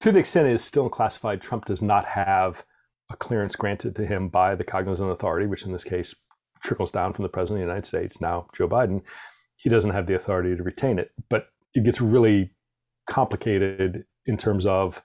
to 0.02 0.12
the 0.12 0.20
extent 0.20 0.48
it 0.48 0.54
is 0.54 0.64
still 0.64 0.90
classified, 0.90 1.42
Trump 1.42 1.66
does 1.66 1.82
not 1.82 2.06
have 2.06 2.66
a 3.12 3.16
clearance 3.16 3.56
granted 3.56 3.96
to 3.96 4.06
him 4.06 4.28
by 4.28 4.56
the 4.56 4.64
cognizant 4.64 5.12
authority, 5.12 5.46
which 5.46 5.64
in 5.64 5.72
this 5.72 5.84
case 5.84 6.16
trickles 6.64 6.92
down 6.92 7.14
from 7.14 7.24
the 7.24 7.30
president 7.30 7.62
of 7.62 7.68
the 7.68 7.72
United 7.72 7.86
States, 7.86 8.20
now 8.20 8.48
Joe 8.54 8.68
Biden. 8.68 9.04
He 9.56 9.70
doesn't 9.70 9.92
have 9.92 10.08
the 10.08 10.16
authority 10.16 10.56
to 10.56 10.64
retain 10.64 11.00
it. 11.00 11.12
But 11.30 11.48
it 11.74 11.86
gets 11.86 12.02
really 12.02 12.52
complicated 13.08 14.06
in 14.26 14.38
terms 14.38 14.66
of 14.66 15.02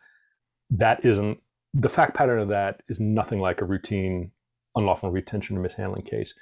that 0.71 1.05
isn't 1.05 1.39
the 1.75 1.89
fact 1.89 2.17
pattern 2.17 2.41
of 2.41 2.49
that 2.49 2.83
is 2.89 3.01
nothing 3.01 3.41
like 3.41 3.61
a 3.61 3.65
routine 3.65 4.33
unlawful 4.77 5.11
retention 5.11 5.57
or 5.57 5.61
mishandling 5.61 6.03
case. 6.03 6.35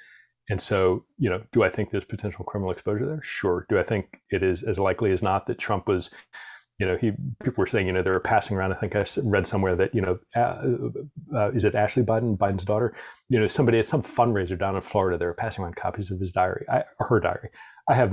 And 0.49 0.61
so, 0.61 1.05
you 1.17 1.29
know, 1.29 1.43
do 1.51 1.63
I 1.63 1.69
think 1.69 1.91
there's 1.91 2.05
potential 2.05 2.43
criminal 2.43 2.71
exposure 2.71 3.05
there? 3.05 3.21
Sure. 3.21 3.65
Do 3.69 3.77
I 3.79 3.83
think 3.83 4.19
it 4.31 4.41
is 4.41 4.63
as 4.63 4.79
likely 4.79 5.11
as 5.11 5.21
not 5.21 5.45
that 5.45 5.59
Trump 5.59 5.87
was, 5.87 6.09
you 6.79 6.87
know, 6.87 6.97
he 6.97 7.11
people 7.43 7.61
were 7.61 7.67
saying, 7.67 7.85
you 7.85 7.93
know, 7.93 8.01
they 8.01 8.09
were 8.09 8.19
passing 8.19 8.57
around. 8.57 8.71
I 8.71 8.75
think 8.77 8.95
I 8.95 9.05
read 9.23 9.45
somewhere 9.45 9.75
that, 9.75 9.93
you 9.93 10.01
know, 10.01 10.17
uh, 10.35 10.63
uh, 11.35 11.51
is 11.51 11.65
it 11.65 11.75
Ashley 11.75 12.03
Biden, 12.03 12.37
Biden's 12.37 12.65
daughter? 12.65 12.93
You 13.29 13.39
know, 13.39 13.47
somebody 13.47 13.77
at 13.77 13.85
some 13.85 14.01
fundraiser 14.01 14.57
down 14.57 14.75
in 14.75 14.81
Florida, 14.81 15.17
they 15.17 15.25
were 15.25 15.33
passing 15.33 15.63
around 15.63 15.75
copies 15.75 16.09
of 16.09 16.19
his 16.19 16.31
diary, 16.31 16.65
I, 16.71 16.83
her 16.97 17.19
diary. 17.19 17.49
I 17.87 17.93
have 17.93 18.11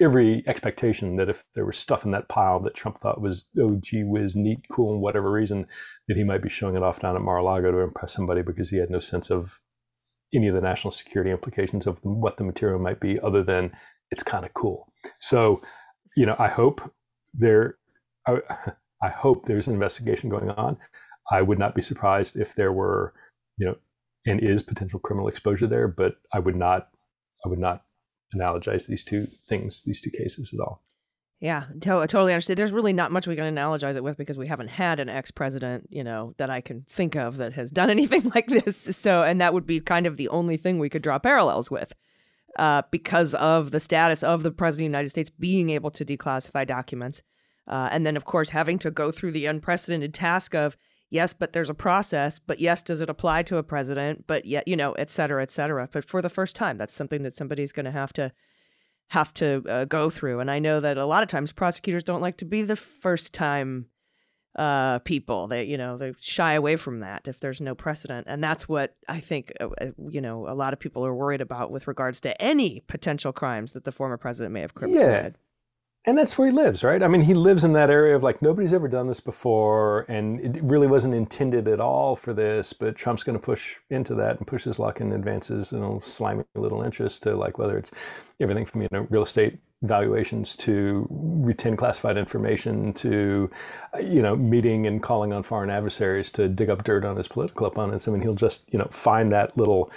every 0.00 0.42
expectation 0.46 1.16
that 1.16 1.28
if 1.28 1.44
there 1.54 1.66
was 1.66 1.78
stuff 1.78 2.04
in 2.04 2.10
that 2.12 2.28
pile 2.28 2.58
that 2.60 2.74
Trump 2.74 2.98
thought 2.98 3.20
was, 3.20 3.46
oh, 3.58 3.76
gee 3.80 4.02
whiz, 4.02 4.34
neat, 4.34 4.64
cool, 4.70 4.92
and 4.92 5.02
whatever 5.02 5.30
reason, 5.30 5.66
that 6.08 6.16
he 6.16 6.24
might 6.24 6.42
be 6.42 6.48
showing 6.48 6.76
it 6.76 6.82
off 6.82 7.00
down 7.00 7.16
at 7.16 7.22
Mar-a-Lago 7.22 7.70
to 7.70 7.78
impress 7.78 8.12
somebody 8.12 8.42
because 8.42 8.70
he 8.70 8.78
had 8.78 8.90
no 8.90 9.00
sense 9.00 9.30
of 9.30 9.60
any 10.34 10.48
of 10.48 10.54
the 10.54 10.60
national 10.60 10.90
security 10.90 11.30
implications 11.30 11.86
of 11.86 11.98
what 12.02 12.36
the 12.36 12.44
material 12.44 12.78
might 12.78 13.00
be, 13.00 13.20
other 13.20 13.42
than 13.42 13.72
it's 14.10 14.22
kind 14.22 14.44
of 14.44 14.54
cool. 14.54 14.92
So, 15.20 15.60
you 16.16 16.24
know, 16.24 16.36
I 16.38 16.48
hope 16.48 16.90
there, 17.34 17.76
I, 18.26 18.40
I 19.02 19.08
hope 19.08 19.44
there's 19.44 19.66
an 19.66 19.74
investigation 19.74 20.28
going 20.28 20.50
on. 20.50 20.76
I 21.30 21.42
would 21.42 21.58
not 21.58 21.74
be 21.74 21.82
surprised 21.82 22.36
if 22.36 22.54
there 22.54 22.72
were, 22.72 23.14
you 23.56 23.66
know, 23.66 23.76
and 24.26 24.40
is 24.40 24.62
potential 24.62 25.00
criminal 25.00 25.28
exposure 25.28 25.66
there, 25.66 25.88
but 25.88 26.16
I 26.32 26.38
would 26.38 26.56
not, 26.56 26.88
I 27.44 27.48
would 27.48 27.58
not 27.58 27.84
analogize 28.34 28.86
these 28.86 29.04
two 29.04 29.28
things, 29.44 29.82
these 29.82 30.00
two 30.00 30.10
cases 30.10 30.52
at 30.52 30.60
all. 30.60 30.82
Yeah, 31.40 31.64
to- 31.80 32.06
totally 32.06 32.34
understand. 32.34 32.58
There's 32.58 32.72
really 32.72 32.92
not 32.92 33.12
much 33.12 33.26
we 33.26 33.34
can 33.34 33.54
analogize 33.54 33.96
it 33.96 34.04
with 34.04 34.18
because 34.18 34.36
we 34.36 34.46
haven't 34.46 34.68
had 34.68 35.00
an 35.00 35.08
ex-president, 35.08 35.88
you 35.90 36.04
know, 36.04 36.34
that 36.36 36.50
I 36.50 36.60
can 36.60 36.84
think 36.90 37.16
of 37.16 37.38
that 37.38 37.54
has 37.54 37.70
done 37.70 37.88
anything 37.90 38.30
like 38.34 38.46
this. 38.46 38.76
So, 38.76 39.22
and 39.22 39.40
that 39.40 39.54
would 39.54 39.66
be 39.66 39.80
kind 39.80 40.06
of 40.06 40.18
the 40.18 40.28
only 40.28 40.58
thing 40.58 40.78
we 40.78 40.90
could 40.90 41.02
draw 41.02 41.18
parallels 41.18 41.70
with, 41.70 41.94
uh, 42.58 42.82
because 42.90 43.32
of 43.34 43.70
the 43.70 43.80
status 43.80 44.22
of 44.22 44.42
the 44.42 44.50
president 44.50 44.86
of 44.86 44.90
the 44.90 44.98
United 44.98 45.10
States 45.10 45.30
being 45.30 45.70
able 45.70 45.90
to 45.92 46.04
declassify 46.04 46.66
documents, 46.66 47.22
uh, 47.66 47.88
and 47.90 48.04
then 48.04 48.16
of 48.16 48.26
course 48.26 48.50
having 48.50 48.78
to 48.78 48.90
go 48.90 49.10
through 49.10 49.32
the 49.32 49.46
unprecedented 49.46 50.12
task 50.12 50.54
of 50.54 50.76
yes, 51.10 51.32
but 51.32 51.52
there's 51.52 51.70
a 51.70 51.74
process, 51.74 52.38
but 52.38 52.60
yes, 52.60 52.82
does 52.82 53.00
it 53.00 53.10
apply 53.10 53.42
to 53.44 53.58
a 53.58 53.62
president? 53.62 54.26
But 54.26 54.46
yet, 54.46 54.66
you 54.66 54.76
know, 54.76 54.92
et 54.92 55.10
cetera, 55.10 55.42
et 55.42 55.50
cetera. 55.50 55.88
But 55.92 56.04
for 56.04 56.22
the 56.22 56.30
first 56.30 56.56
time, 56.56 56.78
that's 56.78 56.94
something 56.94 57.22
that 57.24 57.36
somebody's 57.36 57.72
going 57.72 57.84
to 57.84 57.90
have 57.90 58.12
to 58.14 58.32
have 59.08 59.34
to 59.34 59.64
uh, 59.68 59.84
go 59.86 60.08
through. 60.08 60.38
And 60.38 60.50
I 60.50 60.60
know 60.60 60.78
that 60.80 60.96
a 60.96 61.04
lot 61.04 61.24
of 61.24 61.28
times 61.28 61.50
prosecutors 61.50 62.04
don't 62.04 62.20
like 62.20 62.36
to 62.38 62.44
be 62.44 62.62
the 62.62 62.76
first 62.76 63.34
time 63.34 63.86
uh, 64.56 65.00
people. 65.00 65.48
They, 65.48 65.64
you 65.64 65.76
know, 65.76 65.96
they 65.96 66.12
shy 66.20 66.54
away 66.54 66.76
from 66.76 67.00
that 67.00 67.26
if 67.26 67.40
there's 67.40 67.60
no 67.60 67.74
precedent. 67.74 68.26
And 68.28 68.42
that's 68.42 68.68
what 68.68 68.96
I 69.08 69.18
think, 69.18 69.52
uh, 69.60 69.68
uh 69.80 69.90
you 70.08 70.20
know, 70.20 70.48
a 70.48 70.54
lot 70.54 70.72
of 70.72 70.78
people 70.78 71.04
are 71.04 71.14
worried 71.14 71.40
about 71.40 71.72
with 71.72 71.88
regards 71.88 72.20
to 72.22 72.40
any 72.40 72.84
potential 72.86 73.32
crimes 73.32 73.72
that 73.72 73.84
the 73.84 73.92
former 73.92 74.16
president 74.16 74.52
may 74.52 74.60
have 74.60 74.74
committed. 74.74 75.34
Yeah. 75.34 75.40
And 76.06 76.16
that's 76.16 76.38
where 76.38 76.48
he 76.48 76.54
lives, 76.54 76.82
right? 76.82 77.02
I 77.02 77.08
mean, 77.08 77.20
he 77.20 77.34
lives 77.34 77.62
in 77.62 77.74
that 77.74 77.90
area 77.90 78.16
of 78.16 78.22
like 78.22 78.40
nobody's 78.40 78.72
ever 78.72 78.88
done 78.88 79.06
this 79.06 79.20
before, 79.20 80.06
and 80.08 80.40
it 80.40 80.62
really 80.62 80.86
wasn't 80.86 81.12
intended 81.12 81.68
at 81.68 81.78
all 81.78 82.16
for 82.16 82.32
this. 82.32 82.72
But 82.72 82.96
Trump's 82.96 83.22
going 83.22 83.38
to 83.38 83.44
push 83.44 83.76
into 83.90 84.14
that 84.14 84.38
and 84.38 84.46
push 84.46 84.64
his 84.64 84.78
luck 84.78 85.00
and 85.00 85.12
advances 85.12 85.72
and 85.72 86.02
slimy 86.02 86.44
little 86.54 86.80
interest 86.80 87.22
to 87.24 87.36
like 87.36 87.58
whether 87.58 87.76
it's 87.76 87.90
everything 88.40 88.64
from 88.64 88.80
you 88.80 88.88
know 88.90 89.06
real 89.10 89.22
estate 89.22 89.58
valuations 89.82 90.56
to 90.56 91.06
retain 91.10 91.76
classified 91.76 92.16
information 92.16 92.94
to 92.94 93.50
you 94.02 94.22
know 94.22 94.34
meeting 94.34 94.86
and 94.86 95.02
calling 95.02 95.34
on 95.34 95.42
foreign 95.42 95.68
adversaries 95.68 96.32
to 96.32 96.48
dig 96.48 96.70
up 96.70 96.82
dirt 96.82 97.04
on 97.04 97.16
his 97.16 97.28
political 97.28 97.66
opponents. 97.66 98.08
I 98.08 98.12
mean, 98.12 98.22
he'll 98.22 98.34
just 98.34 98.64
you 98.72 98.78
know 98.78 98.88
find 98.90 99.30
that 99.32 99.54
little 99.58 99.90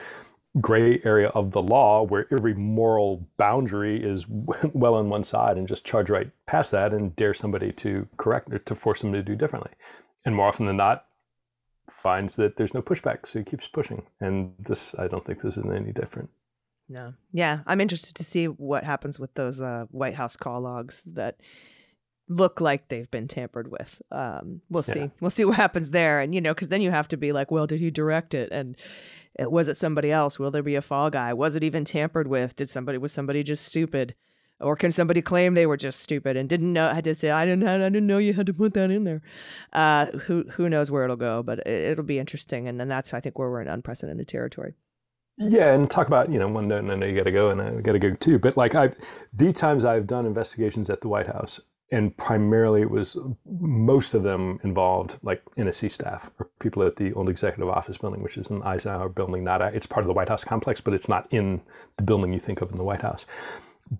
gray 0.61 1.01
area 1.03 1.29
of 1.29 1.51
the 1.51 1.61
law 1.61 2.03
where 2.03 2.27
every 2.31 2.53
moral 2.53 3.27
boundary 3.37 4.03
is 4.03 4.27
well 4.73 4.95
on 4.95 5.09
one 5.09 5.23
side 5.23 5.57
and 5.57 5.67
just 5.67 5.85
charge 5.85 6.09
right 6.09 6.29
past 6.45 6.71
that 6.71 6.93
and 6.93 7.15
dare 7.15 7.33
somebody 7.33 7.71
to 7.71 8.07
correct 8.17 8.51
or 8.53 8.59
to 8.59 8.75
force 8.75 9.01
them 9.01 9.13
to 9.13 9.23
do 9.23 9.35
differently. 9.35 9.71
And 10.25 10.35
more 10.35 10.47
often 10.47 10.65
than 10.65 10.77
not, 10.77 11.05
finds 11.89 12.35
that 12.35 12.57
there's 12.57 12.73
no 12.73 12.81
pushback, 12.81 13.25
so 13.25 13.39
he 13.39 13.45
keeps 13.45 13.67
pushing. 13.67 14.03
And 14.19 14.53
this, 14.59 14.93
I 14.97 15.07
don't 15.07 15.25
think 15.25 15.41
this 15.41 15.57
is 15.57 15.65
any 15.65 15.91
different. 15.91 16.29
No. 16.87 17.13
Yeah, 17.31 17.61
I'm 17.65 17.81
interested 17.81 18.15
to 18.15 18.23
see 18.23 18.45
what 18.45 18.83
happens 18.83 19.19
with 19.19 19.33
those 19.33 19.61
uh, 19.61 19.85
White 19.89 20.15
House 20.15 20.35
call 20.35 20.61
logs 20.61 21.01
that 21.07 21.37
look 22.29 22.61
like 22.61 22.87
they've 22.87 23.09
been 23.09 23.27
tampered 23.27 23.69
with. 23.69 24.01
Um, 24.11 24.61
we'll 24.69 24.83
see. 24.83 24.99
Yeah. 24.99 25.07
We'll 25.19 25.31
see 25.31 25.45
what 25.45 25.55
happens 25.55 25.91
there. 25.91 26.19
And 26.19 26.33
you 26.33 26.41
know, 26.41 26.53
because 26.53 26.69
then 26.69 26.81
you 26.81 26.91
have 26.91 27.07
to 27.09 27.17
be 27.17 27.31
like, 27.31 27.51
well, 27.51 27.67
did 27.67 27.79
he 27.79 27.91
direct 27.91 28.33
it? 28.33 28.49
And 28.51 28.77
was 29.39 29.67
it 29.67 29.77
somebody 29.77 30.11
else? 30.11 30.39
Will 30.39 30.51
there 30.51 30.63
be 30.63 30.75
a 30.75 30.81
fall 30.81 31.09
guy? 31.09 31.33
Was 31.33 31.55
it 31.55 31.63
even 31.63 31.85
tampered 31.85 32.27
with? 32.27 32.55
Did 32.55 32.69
somebody 32.69 32.97
was 32.97 33.11
somebody 33.11 33.43
just 33.43 33.65
stupid? 33.65 34.15
Or 34.59 34.75
can 34.75 34.91
somebody 34.91 35.21
claim 35.21 35.55
they 35.55 35.65
were 35.65 35.77
just 35.77 35.99
stupid 35.99 36.37
and 36.37 36.47
didn't 36.47 36.71
know? 36.71 36.87
I 36.87 36.93
had 36.93 37.03
to 37.05 37.15
say 37.15 37.31
I 37.31 37.45
didn't. 37.45 37.67
I 37.67 37.77
didn't 37.77 38.07
know 38.07 38.17
you 38.17 38.33
had 38.33 38.45
to 38.45 38.53
put 38.53 38.73
that 38.75 38.91
in 38.91 39.03
there. 39.03 39.21
Uh, 39.73 40.05
who 40.05 40.43
who 40.51 40.69
knows 40.69 40.89
where 40.89 41.03
it'll 41.03 41.15
go? 41.15 41.43
But 41.43 41.67
it, 41.67 41.97
will 41.97 42.05
be 42.05 42.19
interesting, 42.19 42.67
and 42.67 42.79
then 42.79 42.87
that's 42.87 43.13
I 43.13 43.19
think 43.19 43.37
where 43.37 43.49
we're 43.49 43.61
in 43.61 43.67
unprecedented 43.67 44.27
territory. 44.27 44.75
Yeah, 45.37 45.73
and 45.73 45.89
talk 45.89 46.07
about 46.07 46.31
you 46.31 46.39
know 46.39 46.47
one 46.47 46.67
note, 46.67 46.83
and 46.83 46.91
I 46.91 46.95
know 46.95 47.07
you 47.07 47.15
got 47.15 47.23
to 47.23 47.31
go, 47.31 47.49
and 47.49 47.61
I 47.61 47.81
got 47.81 47.93
to 47.93 47.99
go 47.99 48.13
too. 48.13 48.39
But 48.39 48.55
like 48.55 48.75
I, 48.75 48.91
the 49.33 49.51
times 49.51 49.83
I've 49.83 50.07
done 50.07 50.25
investigations 50.25 50.89
at 50.89 51.01
the 51.01 51.09
White 51.09 51.27
House, 51.27 51.59
and 51.93 52.17
primarily 52.17 52.81
it 52.81 52.89
was 52.89 53.15
most 53.45 54.15
of 54.15 54.23
them 54.23 54.59
involved 54.63 55.19
like 55.21 55.43
NSC 55.57 55.91
staff 55.91 56.31
or 56.39 56.49
people 56.59 56.81
at 56.81 56.95
the 56.95 57.13
old 57.13 57.29
executive 57.29 57.69
office 57.69 57.99
building, 57.99 58.23
which 58.23 58.35
is 58.35 58.49
an 58.49 58.63
Eisenhower 58.63 59.09
building. 59.09 59.43
Not 59.43 59.61
it's 59.75 59.85
part 59.85 60.03
of 60.03 60.07
the 60.07 60.13
White 60.13 60.27
House 60.27 60.43
complex, 60.43 60.81
but 60.81 60.95
it's 60.95 61.07
not 61.07 61.31
in 61.31 61.61
the 61.97 62.03
building 62.03 62.33
you 62.33 62.39
think 62.39 62.61
of 62.61 62.71
in 62.71 62.77
the 62.77 62.83
White 62.83 63.03
House. 63.03 63.27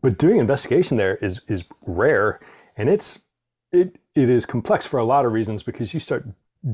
But 0.02 0.18
doing 0.18 0.38
investigation 0.40 0.98
there 0.98 1.18
is 1.18 1.40
is 1.48 1.64
rare, 1.86 2.40
and 2.78 2.90
it's 2.90 3.20
it 3.72 4.00
it 4.16 4.28
is 4.28 4.48
complex 4.48 4.88
for 4.88 4.98
a 4.98 5.06
lot 5.06 5.24
of 5.24 5.32
reasons 5.32 5.62
because 5.62 5.94
you 5.94 6.00
start 6.00 6.26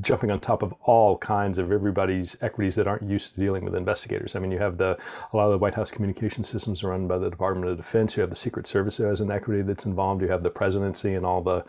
jumping 0.02 0.30
on 0.30 0.40
top 0.40 0.62
of 0.62 0.74
all 0.84 1.18
kinds 1.18 1.58
of 1.58 1.72
everybody's 1.72 2.38
equities 2.42 2.76
that 2.76 2.88
aren't 2.88 3.04
used 3.04 3.34
to 3.34 3.40
dealing 3.40 3.66
with 3.66 3.76
investigators. 3.76 4.36
I 4.36 4.40
mean, 4.40 4.52
you 4.52 4.60
have 4.60 4.78
the 4.78 4.98
a 5.34 5.38
lot 5.38 5.46
of 5.46 5.52
the 5.52 5.58
White 5.58 5.74
House 5.74 5.90
communication 5.90 6.44
systems 6.44 6.84
run 6.84 7.08
by 7.08 7.18
the 7.18 7.30
Department 7.30 7.72
of 7.72 7.78
Defense. 7.78 8.16
You 8.16 8.22
have 8.22 8.30
the 8.30 8.36
Secret 8.36 8.68
Service 8.68 9.00
as 9.00 9.22
an 9.22 9.32
equity 9.32 9.64
that's 9.64 9.86
involved. 9.86 10.22
You 10.22 10.28
have 10.28 10.44
the 10.44 10.50
presidency 10.50 11.16
and 11.16 11.26
all 11.26 11.42
the 11.42 11.66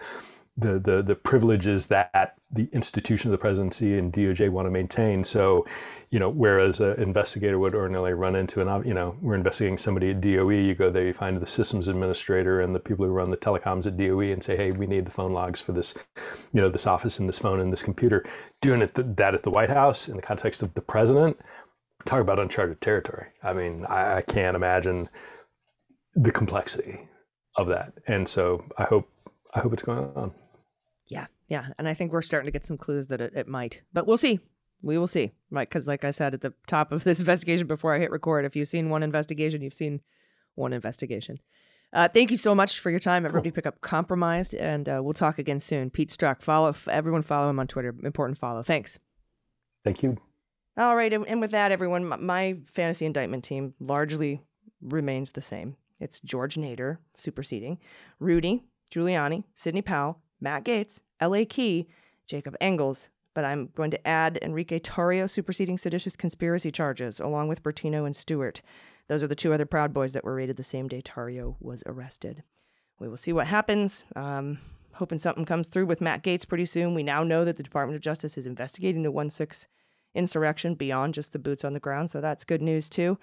the 0.60 0.78
the 0.78 1.02
the 1.02 1.14
privileges 1.14 1.86
that 1.88 2.36
the 2.52 2.68
institution 2.72 3.28
of 3.28 3.32
the 3.32 3.38
presidency 3.38 3.96
and 3.96 4.12
DOJ 4.12 4.50
want 4.50 4.66
to 4.66 4.70
maintain. 4.70 5.22
So, 5.22 5.66
you 6.10 6.18
know, 6.18 6.28
whereas 6.28 6.80
an 6.80 7.00
investigator 7.00 7.58
would 7.60 7.74
ordinarily 7.74 8.12
run 8.12 8.34
into 8.34 8.60
an, 8.60 8.86
you 8.86 8.92
know, 8.92 9.16
we're 9.22 9.36
investigating 9.36 9.78
somebody 9.78 10.10
at 10.10 10.20
DOE, 10.20 10.50
you 10.50 10.74
go 10.74 10.90
there, 10.90 11.06
you 11.06 11.12
find 11.12 11.40
the 11.40 11.46
systems 11.46 11.86
administrator 11.86 12.60
and 12.60 12.74
the 12.74 12.80
people 12.80 13.06
who 13.06 13.12
run 13.12 13.30
the 13.30 13.36
telecoms 13.36 13.86
at 13.86 13.96
DOE 13.96 14.32
and 14.32 14.42
say, 14.42 14.56
hey, 14.56 14.72
we 14.72 14.88
need 14.88 15.04
the 15.04 15.12
phone 15.12 15.32
logs 15.32 15.60
for 15.60 15.70
this, 15.70 15.94
you 16.52 16.60
know, 16.60 16.68
this 16.68 16.88
office 16.88 17.20
and 17.20 17.28
this 17.28 17.38
phone 17.38 17.60
and 17.60 17.72
this 17.72 17.84
computer. 17.84 18.24
Doing 18.60 18.82
it 18.82 19.16
that 19.16 19.34
at 19.34 19.44
the 19.44 19.50
White 19.50 19.70
House 19.70 20.08
in 20.08 20.16
the 20.16 20.22
context 20.22 20.62
of 20.62 20.74
the 20.74 20.82
president, 20.82 21.38
talk 22.04 22.20
about 22.20 22.40
uncharted 22.40 22.80
territory. 22.80 23.28
I 23.44 23.52
mean, 23.52 23.86
I, 23.86 24.16
I 24.16 24.22
can't 24.22 24.56
imagine 24.56 25.08
the 26.14 26.32
complexity 26.32 27.08
of 27.56 27.68
that. 27.68 27.92
And 28.08 28.28
so 28.28 28.64
I 28.76 28.84
hope 28.84 29.08
I 29.54 29.60
hope 29.60 29.72
it's 29.72 29.82
going 29.82 30.10
on. 30.16 30.32
Yeah, 31.50 31.66
and 31.78 31.88
I 31.88 31.94
think 31.94 32.12
we're 32.12 32.22
starting 32.22 32.46
to 32.46 32.52
get 32.52 32.64
some 32.64 32.78
clues 32.78 33.08
that 33.08 33.20
it, 33.20 33.32
it 33.34 33.48
might, 33.48 33.82
but 33.92 34.06
we'll 34.06 34.16
see. 34.16 34.38
We 34.82 34.96
will 34.96 35.08
see, 35.08 35.32
right? 35.50 35.68
Because, 35.68 35.86
like 35.86 36.04
I 36.04 36.12
said 36.12 36.32
at 36.32 36.40
the 36.40 36.54
top 36.66 36.92
of 36.92 37.04
this 37.04 37.20
investigation 37.20 37.66
before 37.66 37.94
I 37.94 37.98
hit 37.98 38.12
record, 38.12 38.44
if 38.44 38.54
you've 38.56 38.68
seen 38.68 38.88
one 38.88 39.02
investigation, 39.02 39.60
you've 39.60 39.74
seen 39.74 40.00
one 40.54 40.72
investigation. 40.72 41.40
Uh, 41.92 42.08
thank 42.08 42.30
you 42.30 42.36
so 42.36 42.54
much 42.54 42.78
for 42.78 42.88
your 42.88 43.00
time. 43.00 43.26
Everybody, 43.26 43.50
cool. 43.50 43.56
pick 43.56 43.66
up 43.66 43.80
compromised, 43.80 44.54
and 44.54 44.88
uh, 44.88 45.00
we'll 45.02 45.12
talk 45.12 45.40
again 45.40 45.58
soon. 45.58 45.90
Pete 45.90 46.10
Strzok, 46.10 46.40
follow 46.40 46.72
everyone. 46.88 47.22
Follow 47.22 47.50
him 47.50 47.58
on 47.58 47.66
Twitter. 47.66 47.94
Important 48.04 48.38
follow. 48.38 48.62
Thanks. 48.62 49.00
Thank 49.84 50.04
you. 50.04 50.16
All 50.76 50.94
right, 50.94 51.12
and 51.12 51.40
with 51.40 51.50
that, 51.50 51.72
everyone, 51.72 52.06
my 52.24 52.58
fantasy 52.64 53.04
indictment 53.04 53.42
team 53.42 53.74
largely 53.80 54.40
remains 54.80 55.32
the 55.32 55.42
same. 55.42 55.76
It's 56.00 56.20
George 56.20 56.54
Nader 56.54 56.98
superseding, 57.18 57.78
Rudy 58.20 58.64
Giuliani, 58.90 59.44
Sidney 59.56 59.82
Powell, 59.82 60.20
Matt 60.40 60.64
Gaetz, 60.64 61.02
L.A. 61.20 61.44
Key, 61.44 61.86
Jacob 62.26 62.56
Engels, 62.60 63.10
but 63.34 63.44
I'm 63.44 63.70
going 63.74 63.90
to 63.90 64.06
add 64.06 64.38
Enrique 64.42 64.78
Tarrio 64.78 65.28
superseding 65.28 65.78
seditious 65.78 66.16
conspiracy 66.16 66.70
charges, 66.70 67.20
along 67.20 67.48
with 67.48 67.62
Bertino 67.62 68.06
and 68.06 68.16
Stewart. 68.16 68.62
Those 69.08 69.22
are 69.22 69.28
the 69.28 69.34
two 69.34 69.52
other 69.52 69.66
Proud 69.66 69.92
Boys 69.92 70.12
that 70.12 70.24
were 70.24 70.34
raided 70.34 70.56
the 70.56 70.62
same 70.62 70.88
day 70.88 71.02
Tarrio 71.02 71.56
was 71.60 71.82
arrested. 71.86 72.42
We 72.98 73.08
will 73.08 73.16
see 73.16 73.32
what 73.32 73.46
happens. 73.46 74.02
Um, 74.14 74.58
hoping 74.92 75.18
something 75.18 75.44
comes 75.44 75.68
through 75.68 75.86
with 75.86 76.00
Matt 76.00 76.22
Gaetz 76.22 76.46
pretty 76.46 76.66
soon. 76.66 76.94
We 76.94 77.02
now 77.02 77.22
know 77.24 77.44
that 77.44 77.56
the 77.56 77.62
Department 77.62 77.96
of 77.96 78.02
Justice 78.02 78.36
is 78.36 78.46
investigating 78.46 79.02
the 79.02 79.10
1 79.10 79.30
6 79.30 79.66
insurrection 80.14 80.74
beyond 80.74 81.14
just 81.14 81.32
the 81.32 81.38
boots 81.38 81.64
on 81.64 81.72
the 81.72 81.80
ground, 81.80 82.10
so 82.10 82.20
that's 82.20 82.44
good 82.44 82.62
news 82.62 82.88
too. 82.88 83.18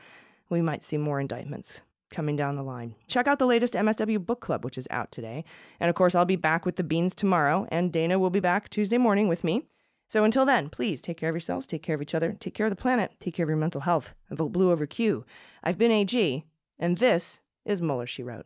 We 0.50 0.62
might 0.62 0.84
see 0.84 0.98
more 0.98 1.20
indictments 1.20 1.82
coming 2.10 2.36
down 2.36 2.56
the 2.56 2.64
line. 2.64 2.96
Check 3.08 3.28
out 3.28 3.40
the 3.40 3.46
latest 3.46 3.74
MSW 3.74 4.26
book 4.26 4.40
club, 4.40 4.64
which 4.64 4.78
is 4.78 4.88
out 4.92 5.12
today. 5.12 5.44
And 5.80 5.90
of 5.90 5.96
course, 5.96 6.16
I'll 6.16 6.26
be 6.26 6.36
back 6.36 6.66
with 6.66 6.76
the 6.76 6.84
beans 6.84 7.14
tomorrow, 7.16 7.68
and 7.72 7.92
Dana 7.92 8.20
will 8.20 8.30
be 8.30 8.40
back 8.40 8.70
Tuesday 8.70 8.98
morning 8.98 9.28
with 9.28 9.44
me. 9.44 9.64
So 10.10 10.24
until 10.24 10.46
then, 10.46 10.70
please 10.70 11.02
take 11.02 11.18
care 11.18 11.30
of 11.30 11.36
yourselves, 11.36 11.68
take 11.68 11.84
care 11.84 11.96
of 11.96 12.02
each 12.02 12.16
other, 12.16 12.36
take 12.40 12.54
care 12.54 12.66
of 12.66 12.72
the 12.72 12.82
planet, 12.82 13.12
take 13.20 13.34
care 13.34 13.44
of 13.44 13.50
your 13.50 13.58
mental 13.58 13.82
health, 13.82 14.14
and 14.30 14.38
vote 14.38 14.54
blue 14.54 14.72
over 14.72 14.86
Q. 14.86 15.26
I've 15.64 15.78
been 15.78 15.92
AG, 15.92 16.46
and 16.80 16.98
this 16.98 17.42
is 17.66 17.82
Mueller, 17.82 18.08
She 18.08 18.24
Wrote. 18.24 18.46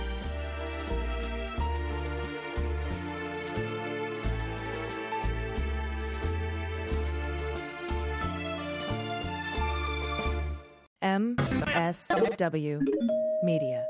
MSW 11.91 12.79
Media. 13.43 13.87